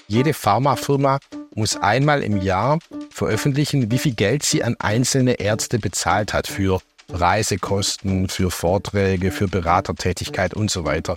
Jede 0.07 0.35
Pharmafirma 0.35 1.17
muss 1.57 1.75
einmal 1.75 2.21
im 2.21 2.37
Jahr 2.37 2.79
veröffentlichen, 3.09 3.91
wie 3.91 3.97
viel 3.97 4.13
Geld 4.13 4.43
sie 4.43 4.63
an 4.63 4.75
einzelne 4.79 5.33
Ärzte 5.33 5.79
bezahlt 5.79 6.33
hat 6.33 6.47
für 6.47 6.79
Reisekosten, 7.09 8.29
für 8.29 8.51
Vorträge, 8.51 9.31
für 9.31 9.47
Beratertätigkeit 9.47 10.53
und 10.53 10.69
so 10.69 10.85
weiter. 10.85 11.15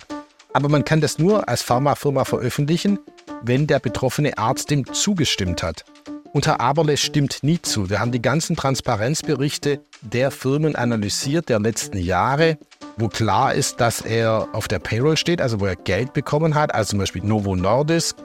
Aber 0.53 0.67
man 0.67 0.83
kann 0.83 0.99
das 0.99 1.19
nur 1.19 1.47
als 1.47 1.61
Pharmafirma 1.61 2.25
veröffentlichen, 2.25 2.99
wenn 3.43 3.67
der 3.67 3.79
betroffene 3.79 4.37
Arzt 4.37 4.69
dem 4.71 4.91
zugestimmt 4.91 5.63
hat. 5.63 5.85
unter 6.33 6.61
Aberle 6.61 6.95
stimmt 6.97 7.43
nie 7.43 7.61
zu. 7.61 7.89
Wir 7.89 7.99
haben 7.99 8.11
die 8.11 8.21
ganzen 8.21 8.55
Transparenzberichte 8.55 9.81
der 10.01 10.31
Firmen 10.31 10.75
analysiert 10.75 11.49
der 11.49 11.59
letzten 11.59 11.97
Jahre, 11.97 12.57
wo 12.97 13.09
klar 13.09 13.53
ist, 13.53 13.81
dass 13.81 14.01
er 14.01 14.47
auf 14.53 14.67
der 14.67 14.79
Payroll 14.79 15.17
steht, 15.17 15.41
also 15.41 15.59
wo 15.59 15.65
er 15.65 15.75
Geld 15.75 16.13
bekommen 16.13 16.55
hat, 16.55 16.73
also 16.73 16.91
zum 16.91 16.99
Beispiel 16.99 17.23
Novo 17.23 17.55
Nordisk. 17.55 18.15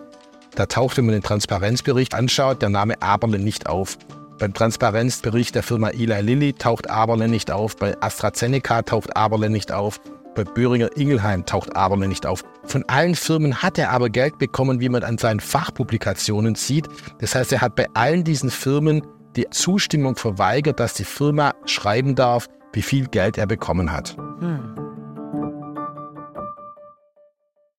Da 0.57 0.65
taucht, 0.65 0.97
wenn 0.97 1.05
man 1.05 1.13
den 1.13 1.23
Transparenzbericht 1.23 2.15
anschaut, 2.15 2.63
der 2.63 2.71
Name 2.71 3.01
Aberle 3.03 3.39
nicht 3.39 3.69
auf. 3.69 3.99
Beim 4.39 4.55
Transparenzbericht 4.55 5.55
der 5.55 5.63
Firma 5.63 5.91
Eli 5.91 6.21
Lilly 6.23 6.53
taucht 6.55 6.91
Aberle 6.91 7.29
nicht 7.29 7.51
auf, 7.51 7.77
bei 7.77 7.95
AstraZeneca 8.01 8.83
taucht 8.83 9.17
Aberle 9.17 9.51
nicht 9.51 9.71
auf, 9.71 10.01
bei 10.35 10.45
Böhringer 10.45 10.97
Ingelheim 10.97 11.45
taucht 11.45 11.77
Aberle 11.77 12.09
nicht 12.09 12.27
auf. 12.27 12.43
Von 12.65 12.85
allen 12.89 13.15
Firmen 13.15 13.63
hat 13.63 13.79
er 13.79 13.91
aber 13.91 14.09
Geld 14.09 14.39
bekommen, 14.39 14.81
wie 14.81 14.89
man 14.89 15.05
an 15.05 15.19
seinen 15.19 15.41
Fachpublikationen 15.41 16.55
sieht. 16.55 16.89
Das 17.19 17.35
heißt, 17.35 17.53
er 17.53 17.61
hat 17.61 17.77
bei 17.77 17.87
allen 17.93 18.25
diesen 18.25 18.51
Firmen 18.51 19.03
die 19.37 19.49
Zustimmung 19.51 20.17
verweigert, 20.17 20.81
dass 20.81 20.95
die 20.95 21.05
Firma 21.05 21.55
schreiben 21.67 22.15
darf, 22.15 22.47
wie 22.73 22.83
viel 22.83 23.09
Geld 23.09 23.37
er 23.37 23.47
bekommen 23.47 23.93
hat. 23.93 24.17
Hm. 24.41 24.86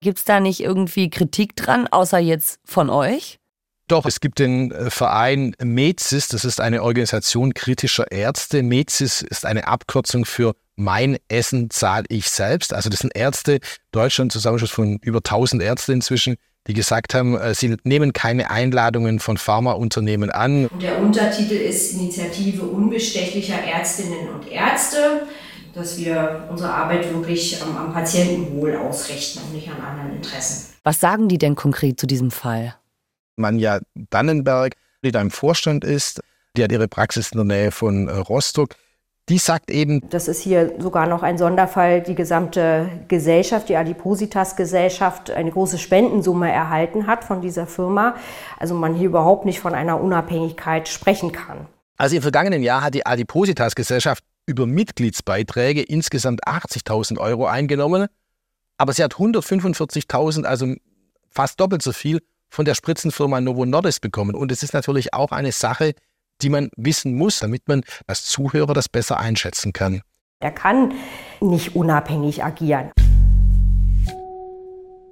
Gibt 0.02 0.20
es 0.20 0.26
da 0.26 0.40
nicht 0.40 0.60
irgendwie 0.60 1.10
Kritik 1.10 1.56
dran, 1.56 1.88
außer 1.88 2.20
jetzt 2.20 2.60
von 2.66 2.90
euch? 2.90 3.40
Doch, 3.88 4.06
es 4.06 4.20
gibt 4.20 4.40
den 4.40 4.72
äh, 4.72 4.90
Verein 4.90 5.56
MEZIS, 5.64 6.28
das 6.28 6.44
ist 6.44 6.60
eine 6.60 6.84
Organisation 6.84 7.54
kritischer 7.54 8.12
Ärzte. 8.12 8.62
MEZIS 8.62 9.22
ist 9.22 9.46
eine 9.46 9.68
Abkürzung 9.68 10.26
für 10.26 10.56
Mein 10.76 11.18
Essen 11.30 11.70
zahle 11.70 12.06
ich 12.10 12.30
selbst. 12.30 12.74
Also 12.74 12.90
das 12.90 13.00
sind 13.00 13.16
Ärzte, 13.16 13.60
Deutschland 13.92 14.32
Zusammenschluss 14.34 14.72
von 14.72 14.98
über 15.02 15.20
1000 15.20 15.64
Ärzten 15.64 15.94
inzwischen, 15.94 16.36
die 16.68 16.74
gesagt 16.74 17.14
haben, 17.14 17.40
äh, 17.40 17.56
sie 17.56 17.78
nehmen 17.84 18.12
keine 18.12 18.52
Einladungen 18.52 19.20
von 19.20 19.38
Pharmaunternehmen 19.38 20.32
an. 20.32 20.68
Und 20.68 20.82
der 20.82 21.00
Untertitel 21.00 21.56
ist 21.56 21.94
Initiative 21.94 22.64
unbestechlicher 22.64 23.58
Ärztinnen 23.64 24.30
und 24.30 24.52
Ärzte, 24.52 25.28
dass 25.78 25.98
wir 25.98 26.48
unsere 26.50 26.74
Arbeit 26.74 27.14
wirklich 27.14 27.62
am, 27.62 27.78
am 27.78 27.94
Patientenwohl 27.94 28.76
ausrichten 28.76 29.40
und 29.44 29.54
nicht 29.54 29.70
an 29.70 29.80
anderen 29.80 30.16
Interessen. 30.16 30.74
Was 30.84 31.00
sagen 31.00 31.28
die 31.28 31.38
denn 31.38 31.56
konkret 31.56 32.00
zu 32.00 32.08
diesem 32.08 32.32
Fall? 32.32 32.76
Manja 33.36 33.80
Dannenberg, 33.94 34.74
die 35.04 35.12
da 35.12 35.22
im 35.22 35.30
Vorstand 35.30 35.84
ist, 35.84 36.22
die 36.56 36.64
hat 36.64 36.72
ihre 36.72 36.88
Praxis 36.88 37.32
in 37.32 37.38
der 37.38 37.46
Nähe 37.46 37.72
von 37.72 38.08
äh, 38.08 38.12
Rostock. 38.12 38.76
Die 39.30 39.38
sagt 39.38 39.70
eben, 39.70 40.02
das 40.10 40.30
ist 40.30 40.42
hier 40.42 40.74
sogar 40.80 41.06
noch 41.06 41.22
ein 41.22 41.38
Sonderfall, 41.38 42.02
die 42.02 42.16
gesamte 42.16 42.90
Gesellschaft, 43.10 43.68
die 43.68 43.76
Adipositas-Gesellschaft, 43.76 45.32
eine 45.32 45.52
große 45.52 45.78
Spendensumme 45.78 46.50
erhalten 46.50 47.08
hat 47.08 47.26
von 47.26 47.42
dieser 47.42 47.68
Firma. 47.68 48.16
Also 48.58 48.74
man 48.74 48.96
hier 48.96 49.08
überhaupt 49.08 49.46
nicht 49.46 49.60
von 49.60 49.76
einer 49.76 50.02
Unabhängigkeit 50.02 50.88
sprechen 50.88 51.34
kann. 51.34 51.68
Also 51.98 52.16
im 52.16 52.22
vergangenen 52.22 52.64
Jahr 52.64 52.84
hat 52.84 52.94
die 52.94 53.06
Adipositas-Gesellschaft 53.06 54.24
über 54.48 54.66
Mitgliedsbeiträge 54.66 55.84
insgesamt 55.84 56.48
80.000 56.48 57.20
Euro 57.20 57.46
eingenommen, 57.46 58.08
aber 58.78 58.94
sie 58.94 59.04
hat 59.04 59.16
145.000, 59.16 60.46
also 60.46 60.74
fast 61.30 61.60
doppelt 61.60 61.84
so 61.84 61.92
viel 61.92 62.22
von 62.50 62.66
der 62.66 62.74
Spritzenfirma 62.74 63.42
Novo 63.42 63.66
Nordisk 63.66 64.02
bekommen. 64.02 64.34
Und 64.34 64.52
es 64.52 64.64
ist 64.64 64.74
natürlich 64.74 65.14
auch 65.14 65.32
eine 65.32 65.52
Sache, 65.52 65.94
die 66.42 66.50
man 66.50 66.70
wissen 66.78 67.16
muss, 67.16 67.40
damit 67.40 67.68
man 67.68 67.84
als 68.08 68.26
Zuhörer 68.26 68.74
das 68.74 68.90
besser 68.90 69.20
einschätzen 69.20 69.74
kann. 69.74 70.02
Er 70.40 70.52
kann 70.52 70.94
nicht 71.42 71.76
unabhängig 71.76 72.44
agieren. 72.44 72.92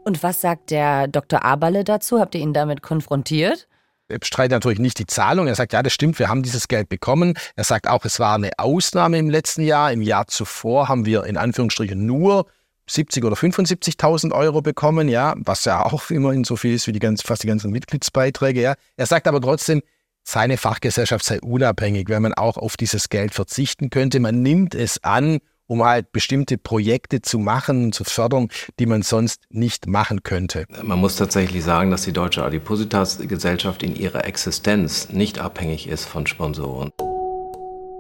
Und 0.06 0.22
was 0.22 0.40
sagt 0.40 0.70
der 0.70 1.08
Dr. 1.08 1.44
Aberle 1.44 1.84
dazu? 1.84 2.20
Habt 2.20 2.36
ihr 2.36 2.42
ihn 2.42 2.54
damit 2.54 2.84
konfrontiert? 2.84 3.68
Er 4.08 4.20
bestreitet 4.20 4.52
natürlich 4.52 4.80
nicht 4.80 5.00
die 5.00 5.08
Zahlung. 5.08 5.48
Er 5.48 5.56
sagt, 5.56 5.74
ja, 5.74 5.82
das 5.82 5.94
stimmt, 5.94 6.20
wir 6.20 6.30
haben 6.30 6.44
dieses 6.44 6.68
Geld 6.68 6.90
bekommen. 6.90 7.34
Er 7.56 7.64
sagt 7.64 7.88
auch, 7.88 8.06
es 8.06 8.20
war 8.20 8.36
eine 8.36 8.52
Ausnahme 8.58 9.18
im 9.18 9.30
letzten 9.30 9.64
Jahr. 9.64 9.92
Im 9.92 10.02
Jahr 10.02 10.28
zuvor 10.28 10.88
haben 10.88 11.06
wir 11.06 11.24
in 11.24 11.38
Anführungsstrichen 11.38 12.06
nur 12.06 12.46
70 12.88 13.24
oder 13.24 13.36
75.000 13.36 14.32
Euro 14.32 14.62
bekommen, 14.62 15.10
ja, 15.10 15.34
was 15.38 15.66
ja 15.66 15.84
auch 15.84 16.12
immerhin 16.12 16.44
so 16.44 16.56
viel 16.56 16.76
ist 16.76 16.86
wie 16.86 16.92
die 16.92 17.00
ganz, 17.00 17.24
fast 17.24 17.42
die 17.42 17.48
ganzen 17.48 17.72
Mitgliedsbeiträge, 17.72 18.62
ja. 18.62 18.76
Er 18.96 19.08
sagt 19.08 19.28
aber 19.28 19.42
trotzdem, 19.42 19.82
seine 20.24 20.58
Fachgesellschaft 20.58 21.26
sei 21.26 21.40
unabhängig, 21.42 22.10
wenn 22.10 22.22
man 22.22 22.34
auch 22.34 22.58
auf 22.58 22.78
dieses 22.78 23.10
Geld 23.10 23.34
verzichten 23.34 23.90
könnte. 23.90 24.20
Man 24.20 24.42
nimmt 24.42 24.76
es 24.76 25.04
an, 25.04 25.40
um 25.68 25.84
halt 25.84 26.12
bestimmte 26.12 26.58
Projekte 26.58 27.22
zu 27.22 27.40
machen, 27.40 27.92
zu 27.92 28.04
fördern, 28.04 28.50
die 28.80 28.86
man 28.86 29.02
sonst 29.02 29.42
nicht 29.50 29.88
machen 29.88 30.24
könnte. 30.24 30.66
Man 30.84 31.00
muss 31.00 31.16
tatsächlich 31.16 31.64
sagen, 31.64 31.92
dass 31.92 32.04
die 32.04 32.14
Deutsche 32.14 32.44
Adipositas-Gesellschaft 32.44 33.84
in 33.84 33.96
ihrer 33.96 34.26
Existenz 34.26 35.10
nicht 35.10 35.40
abhängig 35.40 35.88
ist 35.88 36.06
von 36.06 36.28
Sponsoren. 36.28 36.92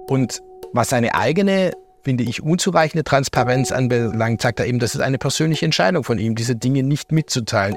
Und 0.07 0.41
was 0.74 0.89
seine 0.89 1.15
eigene 1.15 1.72
finde 2.03 2.24
ich, 2.24 2.43
unzureichende 2.43 3.03
Transparenz 3.03 3.72
anbelangt, 3.72 4.41
sagt 4.41 4.60
er 4.60 4.67
eben, 4.67 4.79
das 4.79 4.93
ist 4.93 5.01
eine 5.01 5.17
persönliche 5.17 5.65
Entscheidung 5.65 6.03
von 6.03 6.19
ihm, 6.19 6.36
diese 6.36 6.55
Dinge 6.55 6.84
nicht 6.84 7.12
mitzuteilen. 7.12 7.75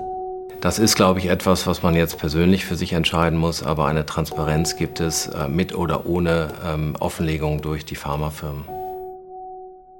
Das 0.61 0.79
ist, 0.79 0.97
glaube 0.97 1.21
ich, 1.21 1.27
etwas, 1.27 1.67
was 1.67 1.83
man 1.83 1.95
jetzt 1.95 2.19
persönlich 2.19 2.65
für 2.65 2.77
sich 2.77 2.93
entscheiden 2.93 3.39
muss, 3.39 3.63
aber 3.63 3.87
eine 3.87 4.05
Transparenz 4.05 4.77
gibt 4.77 5.01
es 5.01 5.29
äh, 5.29 5.49
mit 5.49 5.75
oder 5.75 6.05
ohne 6.05 6.49
ähm, 6.67 6.95
Offenlegung 6.99 7.63
durch 7.63 7.85
die 7.85 7.97
Pharmafirmen. 7.97 8.65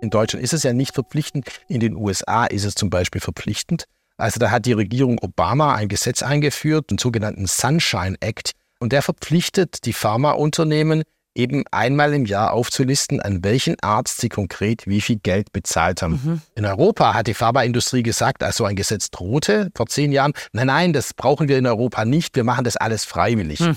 In 0.01 0.11
Deutschland 0.11 0.45
ist 0.45 0.53
es 0.53 0.63
ja 0.63 0.73
nicht 0.73 0.95
verpflichtend, 0.95 1.49
in 1.69 1.81
den 1.81 1.97
USA 1.97 2.47
ist 2.47 2.65
es 2.65 2.75
zum 2.75 2.91
Beispiel 2.91 3.21
verpflichtend. 3.21 3.85
Also 4.17 4.39
da 4.39 4.51
hat 4.51 4.67
die 4.67 4.73
Regierung 4.73 5.19
Obama 5.21 5.75
ein 5.75 5.89
Gesetz 5.89 6.23
eingeführt, 6.23 6.91
den 6.91 6.99
sogenannten 6.99 7.47
Sunshine 7.47 8.17
Act, 8.21 8.53
und 8.81 8.93
der 8.93 9.03
verpflichtet 9.03 9.85
die 9.85 9.93
Pharmaunternehmen, 9.93 11.03
eben 11.35 11.65
einmal 11.71 12.15
im 12.15 12.27
Jahr 12.27 12.53
aufzulisten, 12.53 13.21
an 13.21 13.45
welchen 13.45 13.79
Arzt 13.81 14.21
sie 14.21 14.29
konkret 14.29 14.87
wie 14.87 15.01
viel 15.01 15.17
Geld 15.17 15.53
bezahlt 15.53 16.03
haben. 16.03 16.21
Mhm. 16.25 16.43
In 16.55 16.65
Europa 16.65 17.15
hat 17.15 17.29
die 17.29 17.35
Pharmaindustrie 17.35 18.03
gesagt, 18.03 18.43
als 18.43 18.57
so 18.57 18.65
ein 18.65 18.77
Gesetz 18.77 19.11
drohte 19.11 19.71
vor 19.75 19.87
zehn 19.87 20.11
Jahren, 20.11 20.33
nein, 20.53 20.67
nein, 20.67 20.93
das 20.93 21.15
brauchen 21.15 21.49
wir 21.49 21.59
in 21.59 21.67
Europa 21.67 22.05
nicht, 22.05 22.35
wir 22.35 22.45
machen 22.45 22.65
das 22.65 22.77
alles 22.77 23.05
freiwillig. 23.05 23.61
Mhm. 23.61 23.77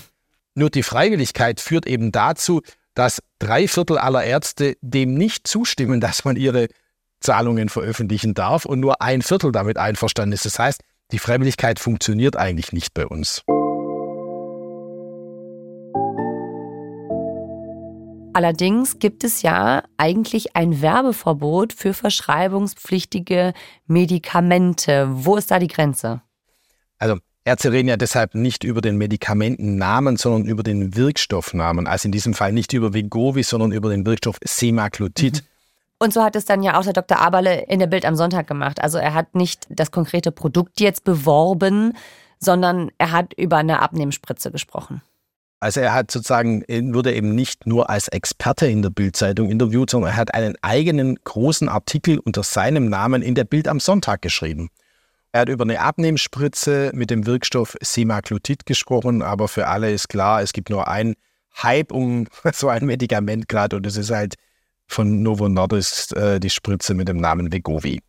Nur 0.55 0.69
die 0.69 0.83
Freiwilligkeit 0.83 1.59
führt 1.59 1.85
eben 1.85 2.11
dazu, 2.11 2.61
dass 2.93 3.21
drei 3.41 3.67
Viertel 3.67 3.97
aller 3.97 4.23
Ärzte 4.23 4.77
dem 4.81 5.15
nicht 5.15 5.47
zustimmen, 5.47 5.99
dass 5.99 6.25
man 6.25 6.35
ihre 6.35 6.67
Zahlungen 7.19 7.69
veröffentlichen 7.69 8.33
darf 8.33 8.65
und 8.65 8.79
nur 8.79 9.01
ein 9.01 9.21
Viertel 9.21 9.51
damit 9.51 9.77
einverstanden 9.77 10.33
ist. 10.33 10.45
Das 10.45 10.59
heißt, 10.59 10.81
die 11.11 11.19
Freiwilligkeit 11.19 11.79
funktioniert 11.79 12.37
eigentlich 12.37 12.71
nicht 12.71 12.93
bei 12.93 13.05
uns. 13.07 13.43
Allerdings 18.33 18.99
gibt 18.99 19.23
es 19.23 19.41
ja 19.41 19.83
eigentlich 19.97 20.55
ein 20.55 20.81
Werbeverbot 20.81 21.73
für 21.73 21.93
verschreibungspflichtige 21.93 23.53
Medikamente. 23.87 25.07
Wo 25.11 25.35
ist 25.35 25.51
da 25.51 25.59
die 25.59 25.67
Grenze? 25.67 26.21
Also 26.97 27.17
Ärzte 27.43 27.71
reden 27.71 27.89
ja 27.89 27.97
deshalb 27.97 28.35
nicht 28.35 28.63
über 28.63 28.81
den 28.81 28.97
Medikamentennamen, 28.97 30.15
sondern 30.15 30.45
über 30.45 30.61
den 30.61 30.95
Wirkstoffnamen. 30.95 31.87
Also 31.87 32.07
in 32.07 32.11
diesem 32.11 32.33
Fall 32.33 32.53
nicht 32.53 32.73
über 32.73 32.93
Vegovi, 32.93 33.41
sondern 33.43 33.71
über 33.71 33.89
den 33.89 34.05
Wirkstoff 34.05 34.37
Semaglutid. 34.43 35.41
Mhm. 35.41 35.47
Und 35.97 36.13
so 36.13 36.23
hat 36.23 36.35
es 36.35 36.45
dann 36.45 36.63
ja 36.63 36.79
auch 36.79 36.83
der 36.83 36.93
Dr. 36.93 37.19
Aberle 37.19 37.65
in 37.67 37.79
der 37.79 37.87
Bild 37.87 38.05
am 38.05 38.15
Sonntag 38.15 38.47
gemacht. 38.47 38.81
Also 38.81 38.97
er 38.97 39.13
hat 39.13 39.35
nicht 39.35 39.67
das 39.69 39.91
konkrete 39.91 40.31
Produkt 40.31 40.79
jetzt 40.79 41.03
beworben, 41.03 41.93
sondern 42.39 42.89
er 42.97 43.11
hat 43.11 43.33
über 43.35 43.57
eine 43.57 43.81
Abnehmspritze 43.81 44.51
gesprochen. 44.51 45.01
Also 45.59 45.79
er 45.79 45.93
hat 45.93 46.09
sozusagen, 46.09 46.63
wurde 46.93 47.13
eben 47.13 47.35
nicht 47.35 47.67
nur 47.67 47.91
als 47.91 48.07
Experte 48.07 48.65
in 48.65 48.81
der 48.81 48.89
Bildzeitung 48.89 49.51
interviewt, 49.51 49.91
sondern 49.91 50.11
er 50.11 50.17
hat 50.17 50.33
einen 50.33 50.55
eigenen 50.63 51.19
großen 51.23 51.69
Artikel 51.69 52.17
unter 52.17 52.41
seinem 52.41 52.89
Namen 52.89 53.21
in 53.21 53.35
der 53.35 53.43
Bild 53.43 53.67
am 53.67 53.79
Sonntag 53.79 54.23
geschrieben. 54.23 54.71
Er 55.33 55.41
hat 55.41 55.49
über 55.49 55.63
eine 55.63 55.79
Abnehmspritze 55.79 56.91
mit 56.93 57.09
dem 57.09 57.25
Wirkstoff 57.25 57.77
Semaglutid 57.81 58.65
gesprochen, 58.65 59.21
aber 59.21 59.47
für 59.47 59.67
alle 59.67 59.91
ist 59.91 60.09
klar, 60.09 60.41
es 60.41 60.51
gibt 60.51 60.69
nur 60.69 60.87
einen 60.87 61.15
Hype 61.61 61.91
um 61.91 62.27
so 62.53 62.69
ein 62.69 62.85
Medikament 62.85 63.47
gerade 63.47 63.77
und 63.77 63.85
es 63.85 63.97
ist 63.97 64.11
halt 64.11 64.35
von 64.87 65.23
Novo 65.23 65.47
Nordisk 65.47 66.15
äh, 66.17 66.39
die 66.39 66.49
Spritze 66.49 66.93
mit 66.93 67.07
dem 67.07 67.17
Namen 67.17 67.51
Vegovi. 67.51 68.01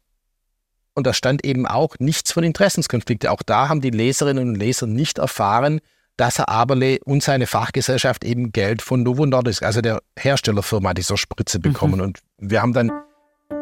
Und 0.95 1.07
da 1.07 1.15
stand 1.15 1.47
eben 1.47 1.67
auch 1.67 1.95
nichts 2.01 2.33
von 2.33 2.45
Interessenskonflikte. 2.45 3.31
Auch 3.31 3.43
da 3.43 3.69
haben 3.69 3.81
die 3.81 3.91
Leserinnen 3.91 4.49
und 4.49 4.55
Leser 4.57 4.87
nicht 4.87 5.19
erfahren, 5.19 5.81
dass 6.17 6.39
Herr 6.39 6.49
Aberle 6.51 6.99
und 7.05 7.23
seine 7.23 7.47
Fachgesellschaft 7.47 8.25
eben 8.25 8.53
Geld 8.53 8.83
von 8.83 9.03
Novo 9.03 9.25
Nordisk, 9.25 9.63
also 9.63 9.81
der 9.81 10.03
Herstellerfirma 10.19 10.93
dieser 10.93 11.17
Spritze, 11.17 11.59
mhm. 11.59 11.63
bekommen. 11.63 11.97
Mhm. 11.97 12.01
Und 12.03 12.19
wir 12.39 12.61
haben 12.61 12.75
dann 12.75 12.93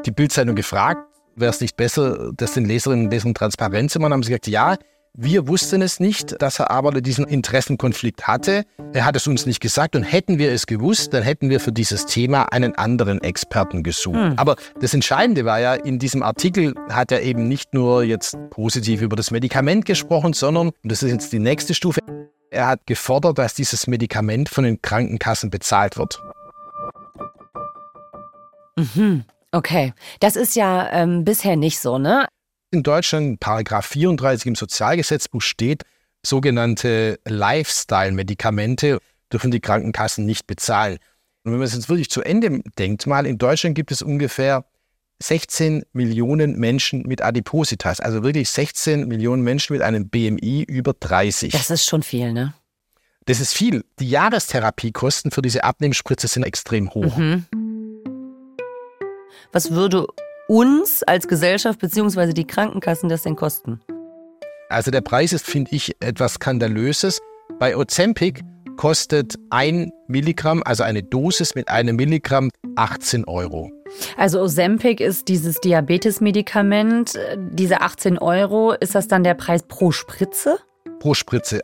die 0.07 0.11
Bildzeitung 0.11 0.57
gefragt, 0.57 1.10
wäre 1.37 1.50
es 1.50 1.60
nicht 1.60 1.76
besser, 1.76 2.32
das 2.37 2.54
den 2.54 2.64
Leserinnen 2.64 3.06
und 3.06 3.10
Lesern 3.10 3.34
transparent 3.34 3.90
zu 3.90 4.00
machen? 4.00 4.12
Haben 4.12 4.22
sie 4.22 4.30
gesagt, 4.30 4.46
ja, 4.46 4.76
wir 5.14 5.49
wussten 5.49 5.82
es 5.82 5.99
nicht, 5.99 6.40
dass 6.40 6.60
Herr 6.60 6.70
Aberle 6.70 7.02
diesen 7.02 7.26
Interessenkonflikt 7.26 8.28
hatte. 8.28 8.64
Er 8.92 9.04
hat 9.04 9.16
es 9.16 9.26
uns 9.26 9.44
nicht 9.44 9.60
gesagt 9.60 9.96
und 9.96 10.04
hätten 10.04 10.38
wir 10.38 10.52
es 10.52 10.66
gewusst, 10.66 11.12
dann 11.12 11.25
hätten 11.25 11.50
wir 11.50 11.58
für 11.58 11.72
dieses 11.72 12.06
Thema 12.06 12.52
einen 12.52 12.76
anderen 12.76 13.20
Experten 13.20 13.82
gesucht. 13.82 14.16
Hm. 14.16 14.34
Aber 14.37 14.54
das 14.80 14.94
Entscheidende 14.94 15.44
war 15.44 15.58
ja, 15.58 15.75
in 15.75 15.99
diesem 15.99 16.22
Artikel 16.22 16.75
hat 16.88 17.10
er 17.10 17.22
eben 17.22 17.49
nicht 17.49 17.75
nur 17.75 18.04
jetzt 18.04 18.38
positiv 18.50 19.02
über 19.02 19.16
das 19.16 19.32
Medikament 19.32 19.84
gesprochen, 19.84 20.32
sondern, 20.32 20.68
und 20.68 20.75
das 20.84 21.02
ist 21.02 21.10
jetzt 21.10 21.32
die 21.32 21.40
nächste 21.40 21.75
Stufe, 21.75 22.00
Er 22.50 22.68
hat 22.68 22.87
gefordert, 22.87 23.38
dass 23.38 23.54
dieses 23.54 23.87
Medikament 23.87 24.49
von 24.49 24.64
den 24.64 24.80
Krankenkassen 24.80 25.50
bezahlt 25.50 25.99
wird. 25.99 26.20
Mhm. 28.76 29.25
Okay, 29.52 29.92
das 30.21 30.37
ist 30.37 30.54
ja 30.54 30.90
ähm, 30.92 31.25
bisher 31.25 31.57
nicht 31.57 31.80
so, 31.80 31.99
ne? 31.99 32.26
In 32.71 32.83
Deutschland, 32.83 33.40
Paragraph 33.40 33.87
34 33.87 34.47
im 34.47 34.54
Sozialgesetzbuch 34.54 35.42
steht, 35.42 35.83
sogenannte 36.25 37.19
Lifestyle-Medikamente 37.25 39.00
dürfen 39.33 39.50
die 39.50 39.61
Krankenkassen 39.61 40.25
nicht 40.25 40.47
bezahlen. 40.47 40.99
Und 41.42 41.52
wenn 41.52 41.59
man 41.59 41.66
es 41.66 41.75
jetzt 41.75 41.88
wirklich 41.88 42.11
zu 42.11 42.23
Ende 42.23 42.61
denkt, 42.78 43.07
mal 43.07 43.26
in 43.26 43.38
Deutschland 43.38 43.75
gibt 43.75 43.90
es 43.90 44.02
ungefähr 44.02 44.64
16 45.23 45.85
Millionen 45.92 46.59
Menschen 46.59 47.02
mit 47.02 47.23
Adipositas, 47.23 48.00
also 48.00 48.23
wirklich 48.23 48.50
16 48.50 49.07
Millionen 49.09 49.42
Menschen 49.42 49.73
mit 49.75 49.83
einem 49.83 50.09
BMI 50.09 50.64
über 50.66 50.95
30. 50.95 51.52
Das 51.52 51.71
ist 51.71 51.87
schon 51.87 52.02
viel, 52.02 52.33
ne? 52.33 52.54
Das 53.26 53.40
ist 53.40 53.52
viel. 53.52 53.85
Die 53.99 54.09
Jahrestherapiekosten 54.09 55.30
für 55.30 55.42
diese 55.42 55.62
Abnehmspritze 55.62 56.26
sind 56.26 56.42
extrem 56.42 56.90
hoch. 56.95 57.16
Mhm. 57.16 57.47
Was 59.52 59.73
würde 59.73 60.06
uns 60.49 61.02
als 61.02 61.28
Gesellschaft 61.28 61.78
bzw. 61.78 62.32
die 62.32 62.47
Krankenkassen 62.47 63.09
das 63.09 63.23
denn 63.23 63.37
kosten? 63.37 63.80
Also 64.68 64.90
der 64.90 65.00
Preis 65.00 65.32
ist, 65.32 65.47
finde 65.47 65.75
ich, 65.75 65.97
etwas 66.00 66.35
Skandalöses. 66.35 67.20
Bei 67.59 67.76
Ozempic 67.76 68.42
kostet 68.76 69.35
ein 69.50 69.92
Milligramm, 70.06 70.62
also 70.64 70.85
eine 70.85 71.02
Dosis 71.02 71.54
mit 71.54 71.68
einem 71.68 71.97
Milligramm, 71.97 72.50
18 72.76 73.26
Euro. 73.26 73.70
Also 74.16 74.40
Ozempic 74.40 75.02
ist 75.02 75.28
dieses 75.28 75.61
Diabetesmedikament. 75.61 77.18
Diese 77.52 77.80
18 77.80 78.18
Euro, 78.18 78.73
ist 78.73 78.94
das 78.94 79.09
dann 79.09 79.25
der 79.25 79.35
Preis 79.35 79.62
pro 79.66 79.92
Spritze? 79.92 80.59
Pro 81.00 81.14
Spritze. 81.14 81.61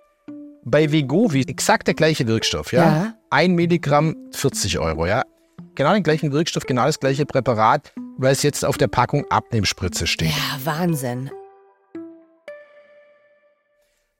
Bei 0.65 0.91
Vegovi 0.91 1.43
exakt 1.47 1.87
der 1.87 1.95
gleiche 1.95 2.27
Wirkstoff, 2.27 2.73
ja? 2.73 2.85
Ja. 2.85 3.15
Ein 3.31 3.55
Milligramm 3.55 4.17
40 4.33 4.79
Euro, 4.79 5.07
ja? 5.07 5.23
Genau 5.77 5.93
den 5.93 6.03
gleichen 6.03 6.33
Wirkstoff, 6.33 6.65
genau 6.65 6.87
das 6.87 6.99
gleiche 7.01 7.27
Präparat, 7.27 7.93
weil 8.17 8.33
es 8.33 8.43
jetzt 8.43 8.65
auf 8.65 8.79
der 8.79 8.89
Packung 8.89 9.27
Abnehmspritze 9.31 10.07
steht. 10.07 10.31
Ja, 10.31 10.65
Wahnsinn. 10.65 11.31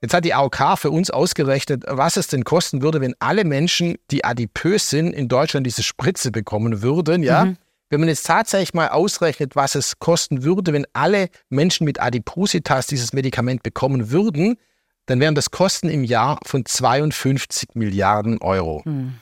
Jetzt 0.03 0.13
hat 0.13 0.27
die 0.27 0.35
AOK 0.35 0.79
für 0.79 0.91
uns 0.91 1.11
ausgerechnet, 1.11 1.85
was 1.89 2.19
es 2.19 2.29
denn 2.29 2.45
kosten 2.45 2.83
würde, 2.83 3.01
wenn 3.01 3.15
alle 3.21 3.45
Menschen, 3.45 3.97
die 4.11 4.23
adipös 4.23 4.91
sind, 4.91 5.15
in 5.15 5.29
Deutschland 5.29 5.67
diese 5.67 5.83
Spritze 5.83 6.31
bekommen 6.31 6.83
würden, 6.83 7.23
ja? 7.23 7.47
Mhm. 7.47 7.57
Wenn 7.89 8.01
man 8.01 8.09
jetzt 8.11 8.27
tatsächlich 8.27 8.75
mal 8.75 8.89
ausrechnet, 8.89 9.57
was 9.57 9.77
es 9.77 9.99
kosten 9.99 10.43
würde, 10.43 10.75
wenn 10.75 10.87
alle 10.93 11.29
Menschen 11.49 11.87
mit 11.87 12.01
Adipositas 12.01 12.89
dieses 12.89 13.15
Medikament 13.15 13.63
bekommen 13.63 14.11
würden, 14.11 14.57
dann 15.07 15.21
wären 15.21 15.37
das 15.37 15.53
Kosten 15.53 15.89
im 15.89 16.05
Jahr 16.05 16.39
von 16.45 16.67
52 16.67 17.71
Milliarden 17.75 18.39
Euro. 18.43 18.83
Hm. 18.85 19.15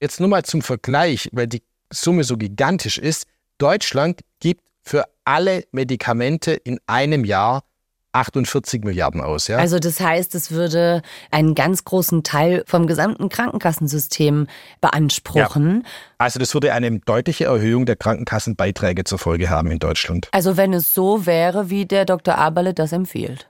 Jetzt 0.00 0.18
nur 0.18 0.30
mal 0.30 0.44
zum 0.44 0.62
Vergleich, 0.62 1.28
weil 1.32 1.46
die 1.46 1.62
Summe 1.92 2.24
so 2.24 2.38
gigantisch 2.38 2.96
ist. 2.96 3.26
Deutschland 3.58 4.22
gibt 4.40 4.62
für 4.82 5.04
alle 5.24 5.64
Medikamente 5.72 6.52
in 6.52 6.80
einem 6.86 7.26
Jahr 7.26 7.64
48 8.12 8.82
Milliarden 8.82 9.20
aus. 9.20 9.46
Ja? 9.48 9.58
Also 9.58 9.78
das 9.78 10.00
heißt, 10.00 10.34
es 10.34 10.50
würde 10.50 11.02
einen 11.30 11.54
ganz 11.54 11.84
großen 11.84 12.22
Teil 12.22 12.64
vom 12.66 12.86
gesamten 12.86 13.28
Krankenkassensystem 13.28 14.46
beanspruchen. 14.80 15.86
Also 16.18 16.38
das 16.38 16.54
würde 16.54 16.72
eine 16.72 16.98
deutliche 17.00 17.44
Erhöhung 17.44 17.86
der 17.86 17.96
Krankenkassenbeiträge 17.96 19.04
zur 19.04 19.18
Folge 19.18 19.50
haben 19.50 19.70
in 19.70 19.78
Deutschland. 19.78 20.28
Also 20.32 20.56
wenn 20.56 20.72
es 20.72 20.94
so 20.94 21.26
wäre, 21.26 21.70
wie 21.70 21.86
der 21.86 22.04
Dr. 22.04 22.36
Aberle 22.36 22.74
das 22.74 22.92
empfiehlt. 22.92 23.48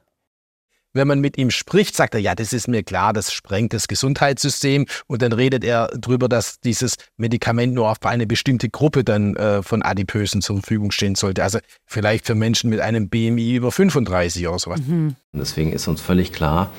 Wenn 0.92 1.06
man 1.06 1.20
mit 1.20 1.38
ihm 1.38 1.50
spricht, 1.50 1.94
sagt 1.94 2.14
er, 2.14 2.20
ja, 2.20 2.34
das 2.34 2.52
ist 2.52 2.66
mir 2.66 2.82
klar, 2.82 3.12
das 3.12 3.32
sprengt 3.32 3.72
das 3.72 3.86
Gesundheitssystem. 3.86 4.86
Und 5.06 5.22
dann 5.22 5.32
redet 5.32 5.64
er 5.64 5.88
darüber, 5.96 6.28
dass 6.28 6.58
dieses 6.60 6.96
Medikament 7.16 7.74
nur 7.74 7.90
auf 7.90 7.98
eine 8.02 8.26
bestimmte 8.26 8.68
Gruppe 8.68 9.04
dann 9.04 9.36
äh, 9.36 9.62
von 9.62 9.82
Adipösen 9.82 10.42
zur 10.42 10.56
Verfügung 10.56 10.90
stehen 10.90 11.14
sollte. 11.14 11.44
Also 11.44 11.60
vielleicht 11.86 12.26
für 12.26 12.34
Menschen 12.34 12.70
mit 12.70 12.80
einem 12.80 13.08
BMI 13.08 13.54
über 13.54 13.70
35 13.70 14.48
oder 14.48 14.58
sowas. 14.58 14.80
Und 14.80 15.16
Deswegen 15.32 15.72
ist 15.72 15.86
uns 15.86 16.00
völlig 16.00 16.32
klar, 16.32 16.70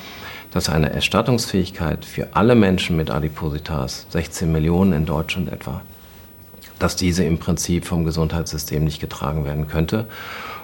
dass 0.50 0.68
eine 0.68 0.92
Erstattungsfähigkeit 0.92 2.04
für 2.04 2.36
alle 2.36 2.54
Menschen 2.54 2.96
mit 2.96 3.10
Adipositas, 3.10 4.06
16 4.10 4.52
Millionen 4.52 4.92
in 4.92 5.06
Deutschland 5.06 5.50
etwa, 5.50 5.80
dass 6.78 6.96
diese 6.96 7.24
im 7.24 7.38
Prinzip 7.38 7.86
vom 7.86 8.04
Gesundheitssystem 8.04 8.84
nicht 8.84 9.00
getragen 9.00 9.46
werden 9.46 9.68
könnte. 9.68 10.06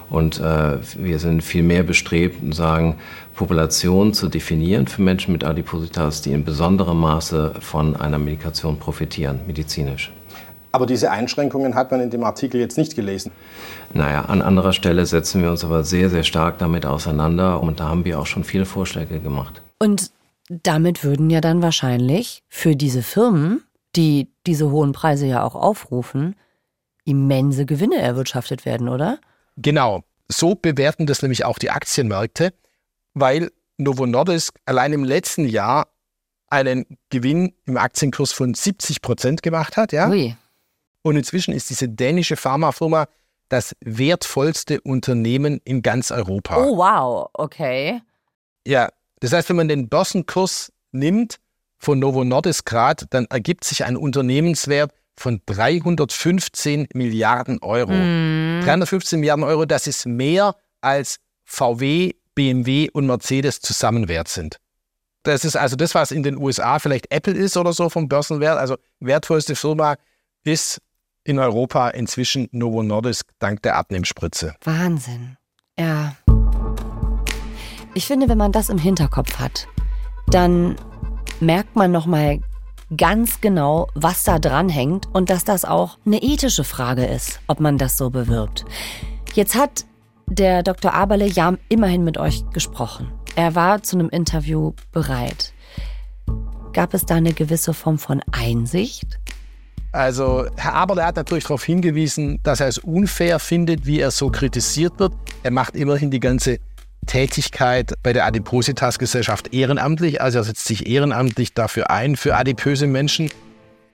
Und 0.09 0.39
äh, 0.39 0.77
wir 0.97 1.19
sind 1.19 1.43
viel 1.43 1.63
mehr 1.63 1.83
bestrebt 1.83 2.41
und 2.41 2.53
sagen, 2.53 2.97
Populationen 3.35 4.13
zu 4.13 4.27
definieren 4.27 4.87
für 4.87 5.01
Menschen 5.01 5.31
mit 5.31 5.43
Adipositas, 5.43 6.21
die 6.21 6.31
in 6.31 6.43
besonderem 6.43 6.99
Maße 6.99 7.53
von 7.59 7.95
einer 7.95 8.17
Medikation 8.17 8.77
profitieren, 8.79 9.41
medizinisch. 9.45 10.11
Aber 10.71 10.85
diese 10.85 11.09
Einschränkungen 11.09 11.73
hat 11.75 11.91
man 11.91 12.01
in 12.01 12.09
dem 12.09 12.23
Artikel 12.23 12.59
jetzt 12.59 12.77
nicht 12.77 12.95
gelesen. 12.95 13.31
Naja, 13.93 14.25
an 14.25 14.41
anderer 14.41 14.73
Stelle 14.73 15.05
setzen 15.05 15.41
wir 15.41 15.49
uns 15.49 15.63
aber 15.63 15.83
sehr, 15.83 16.09
sehr 16.09 16.23
stark 16.23 16.59
damit 16.59 16.85
auseinander 16.85 17.61
und 17.61 17.79
da 17.79 17.89
haben 17.89 18.05
wir 18.05 18.19
auch 18.19 18.27
schon 18.27 18.43
viele 18.43 18.65
Vorschläge 18.65 19.19
gemacht. 19.19 19.61
Und 19.79 20.11
damit 20.49 21.03
würden 21.03 21.29
ja 21.29 21.41
dann 21.41 21.61
wahrscheinlich 21.61 22.43
für 22.49 22.75
diese 22.75 23.01
Firmen, 23.01 23.63
die 23.95 24.27
diese 24.45 24.69
hohen 24.69 24.91
Preise 24.91 25.25
ja 25.25 25.43
auch 25.43 25.55
aufrufen, 25.55 26.35
immense 27.03 27.65
Gewinne 27.65 27.97
erwirtschaftet 27.97 28.65
werden, 28.65 28.89
oder? 28.89 29.19
Genau, 29.61 30.03
so 30.29 30.55
bewerten 30.55 31.05
das 31.05 31.21
nämlich 31.21 31.43
auch 31.43 31.59
die 31.59 31.69
Aktienmärkte, 31.69 32.53
weil 33.13 33.51
Novo 33.77 34.05
Nordisk 34.05 34.55
allein 34.65 34.93
im 34.93 35.03
letzten 35.03 35.45
Jahr 35.45 35.87
einen 36.47 36.85
Gewinn 37.09 37.53
im 37.65 37.77
Aktienkurs 37.77 38.31
von 38.31 38.53
70 38.53 39.01
Prozent 39.01 39.43
gemacht 39.43 39.77
hat. 39.77 39.91
Ja? 39.91 40.09
Ui. 40.09 40.35
Und 41.01 41.15
inzwischen 41.15 41.53
ist 41.53 41.69
diese 41.69 41.89
dänische 41.89 42.35
Pharmafirma 42.35 43.07
das 43.49 43.75
wertvollste 43.81 44.79
Unternehmen 44.81 45.59
in 45.63 45.81
ganz 45.81 46.11
Europa. 46.11 46.57
Oh, 46.57 46.77
wow, 46.77 47.29
okay. 47.33 48.01
Ja, 48.65 48.89
das 49.19 49.33
heißt, 49.33 49.49
wenn 49.49 49.55
man 49.55 49.67
den 49.67 49.89
Börsenkurs 49.89 50.71
nimmt 50.91 51.39
von 51.77 51.99
Novo 51.99 52.23
Nordisk 52.23 52.65
grad, 52.65 53.05
dann 53.09 53.25
ergibt 53.25 53.63
sich 53.63 53.83
ein 53.83 53.97
Unternehmenswert 53.97 54.93
von 55.19 55.41
315 55.45 56.87
Milliarden 56.93 57.59
Euro. 57.61 57.91
315 57.91 59.19
Milliarden 59.19 59.43
Euro, 59.43 59.65
das 59.65 59.87
ist 59.87 60.05
mehr 60.05 60.55
als 60.81 61.17
VW, 61.43 62.13
BMW 62.35 62.89
und 62.91 63.05
Mercedes 63.05 63.59
zusammen 63.59 64.07
wert 64.07 64.29
sind. 64.29 64.57
Das 65.23 65.43
ist 65.43 65.57
also 65.57 65.75
das, 65.75 65.93
was 65.95 66.11
in 66.11 66.23
den 66.23 66.37
USA 66.37 66.79
vielleicht 66.79 67.11
Apple 67.11 67.33
ist 67.33 67.57
oder 67.57 67.73
so 67.73 67.89
vom 67.89 68.07
Börsenwert. 68.07 68.57
Also 68.57 68.77
wertvollste 68.99 69.55
Firma 69.55 69.95
ist 70.43 70.81
in 71.25 71.37
Europa 71.37 71.89
inzwischen 71.89 72.47
Novo 72.51 72.81
Nordisk 72.81 73.27
dank 73.39 73.61
der 73.63 73.75
Abnehmspritze. 73.75 74.55
Wahnsinn. 74.63 75.37
Ja. 75.77 76.15
Ich 77.93 78.07
finde, 78.07 78.29
wenn 78.29 78.37
man 78.37 78.53
das 78.53 78.69
im 78.69 78.77
Hinterkopf 78.77 79.37
hat, 79.37 79.67
dann 80.27 80.77
merkt 81.41 81.75
man 81.75 81.91
noch 81.91 82.05
mal 82.05 82.39
ganz 82.95 83.41
genau, 83.41 83.87
was 83.93 84.23
da 84.23 84.39
dran 84.39 84.69
hängt 84.69 85.07
und 85.13 85.29
dass 85.29 85.43
das 85.43 85.65
auch 85.65 85.97
eine 86.05 86.21
ethische 86.21 86.63
Frage 86.63 87.05
ist, 87.05 87.39
ob 87.47 87.59
man 87.59 87.77
das 87.77 87.97
so 87.97 88.09
bewirbt. 88.09 88.65
Jetzt 89.33 89.55
hat 89.55 89.85
der 90.27 90.63
Dr. 90.63 90.93
Aberle 90.93 91.27
ja 91.27 91.55
immerhin 91.69 92.03
mit 92.03 92.17
euch 92.17 92.43
gesprochen. 92.51 93.11
Er 93.35 93.55
war 93.55 93.83
zu 93.83 93.97
einem 93.97 94.09
Interview 94.09 94.73
bereit. 94.91 95.53
Gab 96.73 96.93
es 96.93 97.05
da 97.05 97.15
eine 97.15 97.33
gewisse 97.33 97.73
Form 97.73 97.97
von 97.97 98.21
Einsicht? 98.31 99.19
Also 99.91 100.45
Herr 100.55 100.75
Aberle 100.75 101.03
hat 101.03 101.15
natürlich 101.15 101.45
darauf 101.45 101.63
hingewiesen, 101.63 102.39
dass 102.43 102.59
er 102.59 102.67
es 102.67 102.77
unfair 102.77 103.39
findet, 103.39 103.87
wie 103.87 103.99
er 103.99 104.11
so 104.11 104.29
kritisiert 104.29 104.99
wird. 104.99 105.13
Er 105.41 105.49
macht 105.49 105.75
immerhin 105.75 106.11
die 106.11 106.19
ganze 106.19 106.59
Tätigkeit 107.09 107.95
bei 108.03 108.13
der 108.13 108.25
Adipositas-Gesellschaft 108.27 109.51
ehrenamtlich. 109.51 110.21
Also 110.21 110.37
er 110.37 110.43
setzt 110.43 110.65
sich 110.65 110.87
ehrenamtlich 110.87 111.55
dafür 111.55 111.89
ein, 111.89 112.15
für 112.15 112.35
adipöse 112.35 112.85
Menschen. 112.85 113.31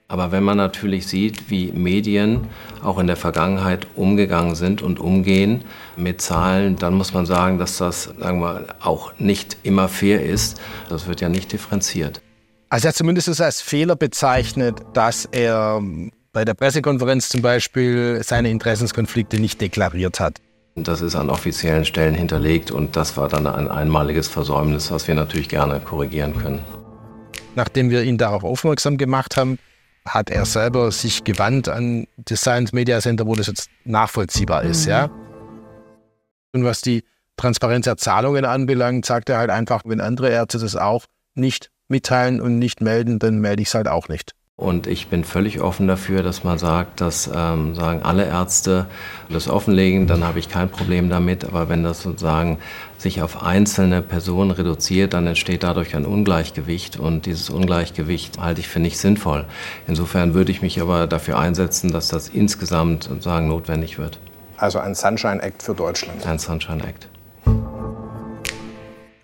Aber 0.06 0.32
wenn 0.32 0.44
man 0.44 0.58
natürlich 0.58 1.06
sieht, 1.06 1.50
wie 1.50 1.72
Medien 1.72 2.48
auch 2.84 2.98
in 2.98 3.06
der 3.06 3.16
Vergangenheit 3.16 3.86
umgegangen 3.96 4.54
sind 4.54 4.82
und 4.82 5.00
umgehen 5.00 5.64
mit 5.96 6.20
Zahlen, 6.20 6.76
dann 6.76 6.92
muss 6.92 7.14
man 7.14 7.24
sagen, 7.24 7.58
dass 7.58 7.78
das 7.78 8.04
sagen 8.18 8.40
wir, 8.40 8.66
auch 8.80 9.18
nicht 9.18 9.56
immer 9.62 9.88
fair 9.88 10.22
ist. 10.22 10.60
Das 10.90 11.08
wird 11.08 11.22
ja 11.22 11.30
nicht 11.30 11.50
differenziert. 11.52 12.20
Also 12.68 12.86
er 12.86 12.88
hat 12.90 12.96
zumindest 12.96 13.28
es 13.28 13.40
als 13.40 13.62
Fehler 13.62 13.96
bezeichnet, 13.96 14.76
dass 14.92 15.24
er 15.24 15.80
bei 16.34 16.44
der 16.44 16.52
Pressekonferenz 16.54 17.30
zum 17.30 17.40
Beispiel 17.40 18.20
seine 18.22 18.50
Interessenskonflikte 18.50 19.40
nicht 19.40 19.60
deklariert 19.62 20.20
hat. 20.20 20.38
Das 20.78 21.00
ist 21.00 21.16
an 21.16 21.30
offiziellen 21.30 21.86
Stellen 21.86 22.14
hinterlegt 22.14 22.70
und 22.70 22.96
das 22.96 23.16
war 23.16 23.28
dann 23.28 23.46
ein 23.46 23.68
einmaliges 23.68 24.28
Versäumnis, 24.28 24.90
was 24.90 25.08
wir 25.08 25.14
natürlich 25.14 25.48
gerne 25.48 25.80
korrigieren 25.80 26.36
können. 26.36 26.60
Nachdem 27.54 27.88
wir 27.88 28.02
ihn 28.02 28.18
darauf 28.18 28.44
aufmerksam 28.44 28.98
gemacht 28.98 29.38
haben, 29.38 29.58
hat 30.04 30.28
er 30.28 30.44
selber 30.44 30.92
sich 30.92 31.24
gewandt 31.24 31.70
an 31.70 32.06
das 32.18 32.42
Science 32.42 32.74
Media 32.74 33.00
Center, 33.00 33.26
wo 33.26 33.34
das 33.34 33.46
jetzt 33.46 33.70
nachvollziehbar 33.84 34.64
ist, 34.64 34.84
ja. 34.84 35.10
Und 36.52 36.64
was 36.64 36.82
die 36.82 37.04
Transparenz 37.38 37.86
der 37.86 37.96
Zahlungen 37.96 38.44
anbelangt, 38.44 39.06
sagt 39.06 39.30
er 39.30 39.38
halt 39.38 39.50
einfach, 39.50 39.82
wenn 39.86 40.00
andere 40.00 40.28
Ärzte 40.30 40.58
das 40.58 40.76
auch 40.76 41.06
nicht 41.34 41.70
mitteilen 41.88 42.40
und 42.40 42.58
nicht 42.58 42.82
melden, 42.82 43.18
dann 43.18 43.38
melde 43.38 43.62
ich 43.62 43.68
es 43.68 43.74
halt 43.74 43.88
auch 43.88 44.08
nicht. 44.08 44.32
Und 44.58 44.86
ich 44.86 45.08
bin 45.08 45.22
völlig 45.22 45.60
offen 45.60 45.86
dafür, 45.86 46.22
dass 46.22 46.42
man 46.42 46.56
sagt, 46.56 47.02
dass 47.02 47.30
ähm, 47.32 47.74
sagen 47.74 48.00
alle 48.02 48.24
Ärzte 48.24 48.86
das 49.28 49.50
offenlegen, 49.50 50.06
dann 50.06 50.24
habe 50.24 50.38
ich 50.38 50.48
kein 50.48 50.70
Problem 50.70 51.10
damit. 51.10 51.44
Aber 51.44 51.68
wenn 51.68 51.84
das 51.84 52.00
sozusagen 52.00 52.58
sich 52.96 53.20
auf 53.20 53.42
einzelne 53.42 54.00
Personen 54.00 54.50
reduziert, 54.50 55.12
dann 55.12 55.26
entsteht 55.26 55.62
dadurch 55.62 55.94
ein 55.94 56.06
Ungleichgewicht. 56.06 56.98
Und 56.98 57.26
dieses 57.26 57.50
Ungleichgewicht 57.50 58.38
halte 58.38 58.62
ich 58.62 58.68
für 58.68 58.80
nicht 58.80 58.96
sinnvoll. 58.96 59.44
Insofern 59.86 60.32
würde 60.32 60.52
ich 60.52 60.62
mich 60.62 60.80
aber 60.80 61.06
dafür 61.06 61.38
einsetzen, 61.38 61.92
dass 61.92 62.08
das 62.08 62.30
insgesamt 62.30 63.04
sozusagen 63.04 63.48
notwendig 63.48 63.98
wird. 63.98 64.18
Also 64.56 64.78
ein 64.78 64.94
Sunshine 64.94 65.42
Act 65.42 65.62
für 65.62 65.74
Deutschland. 65.74 66.26
Ein 66.26 66.38
Sunshine 66.38 66.82
Act. 66.82 67.10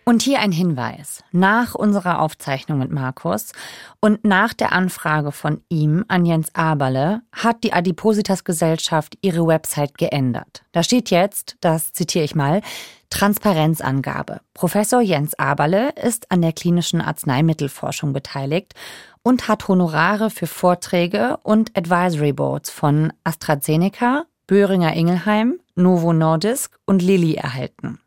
Und 0.04 0.22
hier 0.22 0.40
ein 0.40 0.50
Hinweis. 0.50 1.22
Nach 1.30 1.76
unserer 1.76 2.20
Aufzeichnung 2.20 2.80
mit 2.80 2.90
Markus 2.90 3.52
und 4.00 4.24
nach 4.24 4.52
der 4.52 4.72
Anfrage 4.72 5.30
von 5.30 5.62
ihm 5.68 6.04
an 6.08 6.26
Jens 6.26 6.52
Aberle 6.54 7.22
hat 7.30 7.62
die 7.62 7.72
Adipositas 7.72 8.42
Gesellschaft 8.42 9.16
ihre 9.22 9.46
Website 9.46 9.96
geändert. 9.98 10.64
Da 10.72 10.82
steht 10.82 11.10
jetzt, 11.10 11.56
das 11.60 11.92
zitiere 11.92 12.24
ich 12.24 12.34
mal, 12.34 12.62
Transparenzangabe. 13.10 14.40
Professor 14.54 15.00
Jens 15.00 15.38
Aberle 15.38 15.90
ist 15.90 16.32
an 16.32 16.42
der 16.42 16.52
klinischen 16.52 17.00
Arzneimittelforschung 17.00 18.12
beteiligt 18.12 18.74
und 19.22 19.46
hat 19.46 19.68
Honorare 19.68 20.30
für 20.30 20.48
Vorträge 20.48 21.36
und 21.44 21.76
Advisory 21.76 22.32
Boards 22.32 22.70
von 22.70 23.12
AstraZeneca, 23.22 24.24
Böhringer 24.48 24.94
Ingelheim, 24.94 25.60
Novo 25.76 26.12
Nordisk 26.12 26.76
und 26.86 27.02
Lilly 27.02 27.34
erhalten. 27.34 28.00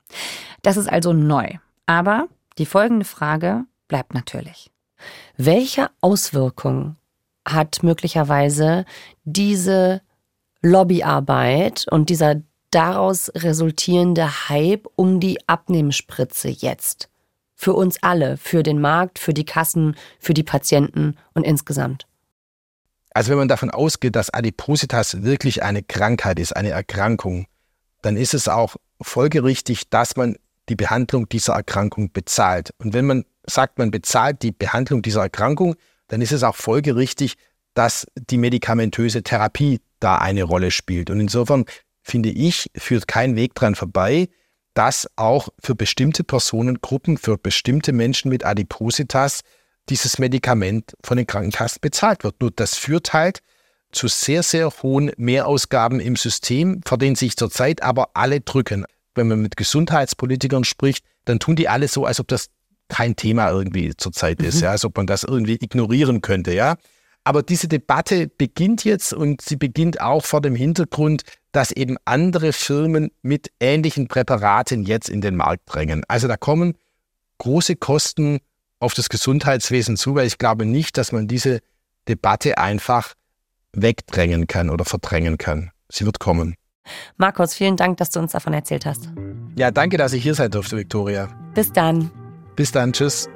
Das 0.61 0.75
ist 0.75 0.89
also 0.89 1.13
neu. 1.13 1.47
Aber 1.85 2.27
die 2.57 2.65
folgende 2.65 3.05
Frage 3.05 3.65
bleibt 3.87 4.13
natürlich. 4.13 4.71
Welche 5.37 5.89
Auswirkungen 6.01 6.97
hat 7.47 7.83
möglicherweise 7.83 8.85
diese 9.23 10.01
Lobbyarbeit 10.61 11.85
und 11.89 12.09
dieser 12.09 12.41
daraus 12.71 13.31
resultierende 13.35 14.49
Hype 14.49 14.87
um 14.95 15.19
die 15.19 15.37
Abnehmspritze 15.47 16.49
jetzt? 16.49 17.09
Für 17.55 17.73
uns 17.73 18.01
alle, 18.01 18.37
für 18.37 18.63
den 18.63 18.81
Markt, 18.81 19.19
für 19.19 19.33
die 19.33 19.45
Kassen, 19.45 19.95
für 20.19 20.33
die 20.33 20.43
Patienten 20.43 21.15
und 21.33 21.45
insgesamt. 21.45 22.05
Also 23.11 23.31
wenn 23.31 23.37
man 23.37 23.47
davon 23.47 23.71
ausgeht, 23.71 24.17
dass 24.17 24.29
Adipositas 24.29 25.23
wirklich 25.23 25.63
eine 25.63 25.83
Krankheit 25.83 26.37
ist, 26.37 26.53
eine 26.53 26.71
Erkrankung, 26.71 27.47
dann 28.01 28.17
ist 28.17 28.33
es 28.33 28.49
auch 28.49 28.75
folgerichtig, 29.01 29.89
dass 29.89 30.17
man 30.17 30.35
die 30.69 30.75
Behandlung 30.75 31.29
dieser 31.29 31.53
Erkrankung 31.53 32.11
bezahlt. 32.11 32.73
Und 32.79 32.93
wenn 32.93 33.05
man 33.05 33.25
sagt, 33.45 33.77
man 33.77 33.91
bezahlt 33.91 34.41
die 34.41 34.51
Behandlung 34.51 35.01
dieser 35.01 35.21
Erkrankung, 35.21 35.75
dann 36.07 36.21
ist 36.21 36.31
es 36.31 36.43
auch 36.43 36.55
folgerichtig, 36.55 37.35
dass 37.73 38.07
die 38.15 38.37
medikamentöse 38.37 39.23
Therapie 39.23 39.81
da 39.99 40.17
eine 40.17 40.43
Rolle 40.43 40.71
spielt. 40.71 41.09
Und 41.09 41.19
insofern 41.19 41.65
finde 42.01 42.29
ich, 42.29 42.69
führt 42.75 43.07
kein 43.07 43.35
Weg 43.35 43.55
dran 43.55 43.75
vorbei, 43.75 44.29
dass 44.73 45.07
auch 45.15 45.49
für 45.59 45.75
bestimmte 45.75 46.23
Personengruppen, 46.23 47.17
für 47.17 47.37
bestimmte 47.37 47.93
Menschen 47.93 48.29
mit 48.29 48.45
Adipositas 48.45 49.41
dieses 49.89 50.19
Medikament 50.19 50.93
von 51.03 51.17
den 51.17 51.27
Krankenkassen 51.27 51.79
bezahlt 51.81 52.23
wird. 52.23 52.41
Nur 52.41 52.51
das 52.51 52.75
führt 52.75 53.13
halt 53.13 53.39
zu 53.91 54.07
sehr, 54.07 54.43
sehr 54.43 54.69
hohen 54.83 55.11
Mehrausgaben 55.17 55.99
im 55.99 56.15
System, 56.15 56.81
vor 56.85 56.97
denen 56.97 57.15
sich 57.15 57.37
zurzeit 57.37 57.81
aber 57.81 58.09
alle 58.13 58.41
drücken 58.41 58.85
wenn 59.15 59.27
man 59.27 59.41
mit 59.41 59.57
Gesundheitspolitikern 59.57 60.63
spricht, 60.63 61.05
dann 61.25 61.39
tun 61.39 61.55
die 61.55 61.67
alle 61.67 61.87
so, 61.87 62.05
als 62.05 62.19
ob 62.19 62.27
das 62.27 62.49
kein 62.87 63.15
Thema 63.15 63.49
irgendwie 63.49 63.95
zurzeit 63.97 64.41
ist, 64.41 64.57
mhm. 64.57 64.63
ja, 64.63 64.71
als 64.71 64.85
ob 64.85 64.95
man 64.97 65.07
das 65.07 65.23
irgendwie 65.23 65.55
ignorieren 65.55 66.21
könnte, 66.21 66.53
ja. 66.53 66.75
Aber 67.23 67.41
diese 67.41 67.67
Debatte 67.67 68.27
beginnt 68.27 68.83
jetzt 68.83 69.11
und 69.11 69.41
sie 69.41 69.55
beginnt 69.55 69.99
auch 69.99 70.23
vor 70.23 70.41
dem 70.41 70.55
Hintergrund, 70.55 71.23
dass 71.51 71.71
eben 71.71 71.97
andere 72.05 72.53
Firmen 72.53 73.09
mit 73.23 73.49
ähnlichen 73.59 74.07
Präparaten 74.07 74.83
jetzt 74.83 75.09
in 75.09 75.21
den 75.21 75.35
Markt 75.35 75.63
drängen. 75.65 76.03
Also 76.07 76.27
da 76.27 76.37
kommen 76.37 76.77
große 77.39 77.77
Kosten 77.77 78.39
auf 78.79 78.93
das 78.93 79.09
Gesundheitswesen 79.09 79.97
zu, 79.97 80.13
weil 80.13 80.27
ich 80.27 80.37
glaube 80.37 80.65
nicht, 80.65 80.97
dass 80.97 81.11
man 81.11 81.27
diese 81.27 81.61
Debatte 82.07 82.59
einfach 82.59 83.15
wegdrängen 83.73 84.45
kann 84.45 84.69
oder 84.69 84.85
verdrängen 84.85 85.39
kann. 85.39 85.71
Sie 85.89 86.05
wird 86.05 86.19
kommen. 86.19 86.55
Markus, 87.17 87.53
vielen 87.53 87.77
Dank, 87.77 87.97
dass 87.97 88.09
du 88.09 88.19
uns 88.19 88.31
davon 88.31 88.53
erzählt 88.53 88.85
hast. 88.85 89.09
Ja, 89.55 89.71
danke, 89.71 89.97
dass 89.97 90.13
ich 90.13 90.23
hier 90.23 90.35
sein 90.35 90.51
durfte, 90.51 90.77
Viktoria. 90.77 91.29
Bis 91.53 91.71
dann. 91.71 92.11
Bis 92.55 92.71
dann, 92.71 92.93
tschüss. 92.93 93.29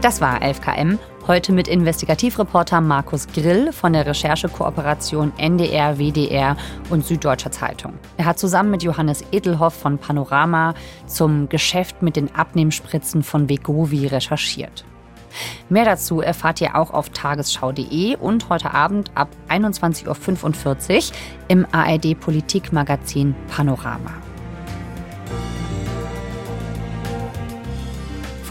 Das 0.00 0.20
war 0.20 0.42
11KM. 0.42 0.98
Heute 1.28 1.52
mit 1.52 1.68
Investigativreporter 1.68 2.80
Markus 2.80 3.28
Grill 3.28 3.72
von 3.72 3.92
der 3.92 4.04
Recherchekooperation 4.04 5.32
NDR, 5.38 5.96
WDR 5.98 6.56
und 6.90 7.06
Süddeutscher 7.06 7.52
Zeitung. 7.52 7.94
Er 8.16 8.24
hat 8.24 8.40
zusammen 8.40 8.72
mit 8.72 8.82
Johannes 8.82 9.22
Edelhoff 9.30 9.74
von 9.74 9.98
Panorama 9.98 10.74
zum 11.06 11.48
Geschäft 11.48 12.02
mit 12.02 12.16
den 12.16 12.34
Abnehmspritzen 12.34 13.22
von 13.22 13.48
Vegovi 13.48 14.08
recherchiert. 14.08 14.84
Mehr 15.68 15.84
dazu 15.84 16.20
erfahrt 16.20 16.60
ihr 16.60 16.76
auch 16.76 16.90
auf 16.90 17.10
tagesschau.de 17.10 18.16
und 18.16 18.48
heute 18.48 18.72
Abend 18.72 19.10
ab 19.14 19.28
21.45 19.48 21.10
Uhr 21.10 21.16
im 21.48 21.66
ARD 21.72 22.18
Politikmagazin 22.18 23.34
Panorama. 23.48 24.12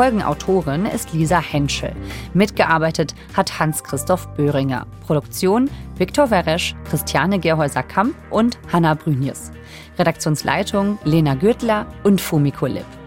Folgenautorin 0.02 0.88
ist 0.88 1.14
Lisa 1.14 1.40
Henschel. 1.40 1.94
Mitgearbeitet 2.34 3.14
hat 3.36 3.60
Hans-Christoph 3.60 4.28
Böhringer. 4.36 4.88
Produktion 5.06 5.70
Viktor 5.96 6.32
Weresch, 6.32 6.76
Christiane 6.90 7.38
Gerhäuser-Kamp 7.38 8.16
und 8.32 8.58
Hanna 8.74 8.96
Brünjes. 8.96 9.52
Redaktionsleitung 10.00 10.98
Lena 11.04 11.36
Gürtler 11.36 11.86
und 12.04 12.20
Fumiko 12.20 12.66
Lipp. 12.66 13.01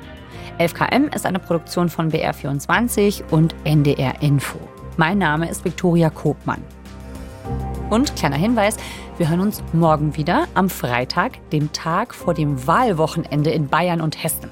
11KM 0.59 1.13
ist 1.13 1.27
eine 1.27 1.41
Produktion 1.41 1.89
von 1.89 2.13
BR24 2.13 3.25
und 3.31 3.57
NDR 3.65 4.23
Info. 4.23 4.59
Mein 4.97 5.19
Name 5.19 5.51
ist 5.51 5.65
Viktoria 5.65 6.11
Kobmann. 6.11 6.63
Und 7.91 8.15
kleiner 8.15 8.37
Hinweis, 8.37 8.77
wir 9.19 9.29
hören 9.29 9.41
uns 9.41 9.65
morgen 9.73 10.17
wieder 10.17 10.47
am 10.55 10.71
Freitag, 10.71 11.33
dem 11.51 11.73
Tag 11.73 12.15
vor 12.15 12.35
dem 12.35 12.69
Wahlwochenende 12.69 13.51
in 13.51 13.67
Bayern 13.67 14.01
und 14.01 14.23
Hessen. 14.23 14.49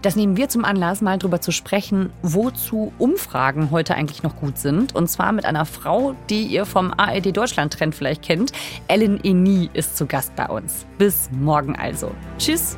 Das 0.00 0.14
nehmen 0.14 0.36
wir 0.36 0.48
zum 0.48 0.64
Anlass, 0.64 1.00
mal 1.00 1.18
darüber 1.18 1.40
zu 1.40 1.50
sprechen, 1.50 2.10
wozu 2.22 2.92
Umfragen 2.98 3.72
heute 3.72 3.96
eigentlich 3.96 4.22
noch 4.22 4.36
gut 4.36 4.58
sind. 4.58 4.94
Und 4.94 5.08
zwar 5.08 5.32
mit 5.32 5.44
einer 5.44 5.64
Frau, 5.64 6.14
die 6.30 6.42
ihr 6.42 6.66
vom 6.66 6.92
ARD 6.96 7.36
Deutschland-Trend 7.36 7.96
vielleicht 7.96 8.22
kennt. 8.22 8.52
Ellen 8.86 9.22
Eni 9.22 9.70
ist 9.72 9.96
zu 9.96 10.06
Gast 10.06 10.36
bei 10.36 10.46
uns. 10.46 10.86
Bis 10.98 11.30
morgen 11.32 11.74
also. 11.74 12.12
Tschüss. 12.38 12.76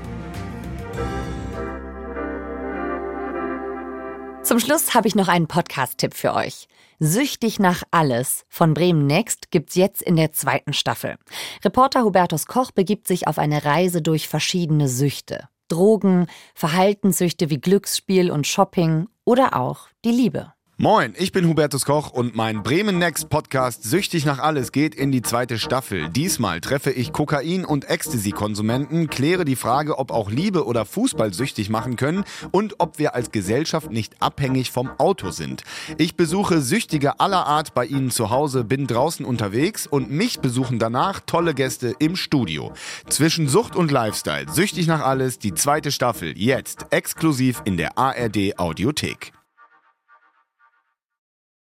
Zum 4.44 4.60
Schluss 4.60 4.94
habe 4.94 5.08
ich 5.08 5.14
noch 5.14 5.28
einen 5.28 5.46
Podcast-Tipp 5.46 6.14
für 6.14 6.34
euch. 6.34 6.68
Süchtig 6.98 7.58
nach 7.58 7.82
alles 7.90 8.44
von 8.48 8.74
Bremen 8.74 9.06
Next 9.06 9.50
gibt's 9.50 9.74
jetzt 9.74 10.02
in 10.02 10.16
der 10.16 10.32
zweiten 10.32 10.72
Staffel. 10.72 11.16
Reporter 11.64 12.04
Hubertus 12.04 12.46
Koch 12.46 12.70
begibt 12.70 13.08
sich 13.08 13.26
auf 13.26 13.38
eine 13.38 13.64
Reise 13.64 14.02
durch 14.02 14.28
verschiedene 14.28 14.88
Süchte. 14.88 15.48
Drogen, 15.68 16.26
Verhaltenssüchte 16.54 17.50
wie 17.50 17.60
Glücksspiel 17.60 18.30
und 18.30 18.46
Shopping 18.46 19.08
oder 19.24 19.56
auch 19.56 19.88
die 20.04 20.12
Liebe. 20.12 20.53
Moin, 20.76 21.14
ich 21.16 21.30
bin 21.30 21.46
Hubertus 21.46 21.84
Koch 21.84 22.10
und 22.10 22.34
mein 22.34 22.64
Bremen 22.64 22.98
Next 22.98 23.28
Podcast 23.28 23.84
Süchtig 23.84 24.24
nach 24.24 24.40
alles 24.40 24.72
geht 24.72 24.96
in 24.96 25.12
die 25.12 25.22
zweite 25.22 25.56
Staffel. 25.56 26.08
Diesmal 26.08 26.60
treffe 26.60 26.90
ich 26.90 27.12
Kokain- 27.12 27.64
und 27.64 27.88
Ecstasy-Konsumenten, 27.88 29.08
kläre 29.08 29.44
die 29.44 29.54
Frage, 29.54 30.00
ob 30.00 30.10
auch 30.10 30.32
Liebe 30.32 30.66
oder 30.66 30.84
Fußball 30.84 31.32
süchtig 31.32 31.70
machen 31.70 31.94
können 31.94 32.24
und 32.50 32.80
ob 32.80 32.98
wir 32.98 33.14
als 33.14 33.30
Gesellschaft 33.30 33.92
nicht 33.92 34.20
abhängig 34.20 34.72
vom 34.72 34.90
Auto 34.98 35.30
sind. 35.30 35.62
Ich 35.96 36.16
besuche 36.16 36.60
Süchtige 36.60 37.20
aller 37.20 37.46
Art 37.46 37.72
bei 37.74 37.86
Ihnen 37.86 38.10
zu 38.10 38.30
Hause, 38.30 38.64
bin 38.64 38.88
draußen 38.88 39.24
unterwegs 39.24 39.86
und 39.86 40.10
mich 40.10 40.40
besuchen 40.40 40.80
danach 40.80 41.20
tolle 41.24 41.54
Gäste 41.54 41.94
im 42.00 42.16
Studio. 42.16 42.72
Zwischen 43.08 43.46
Sucht 43.46 43.76
und 43.76 43.92
Lifestyle, 43.92 44.50
Süchtig 44.50 44.88
nach 44.88 45.04
alles, 45.04 45.38
die 45.38 45.54
zweite 45.54 45.92
Staffel, 45.92 46.36
jetzt 46.36 46.86
exklusiv 46.90 47.62
in 47.64 47.76
der 47.76 47.96
ARD 47.96 48.58
Audiothek. 48.58 49.32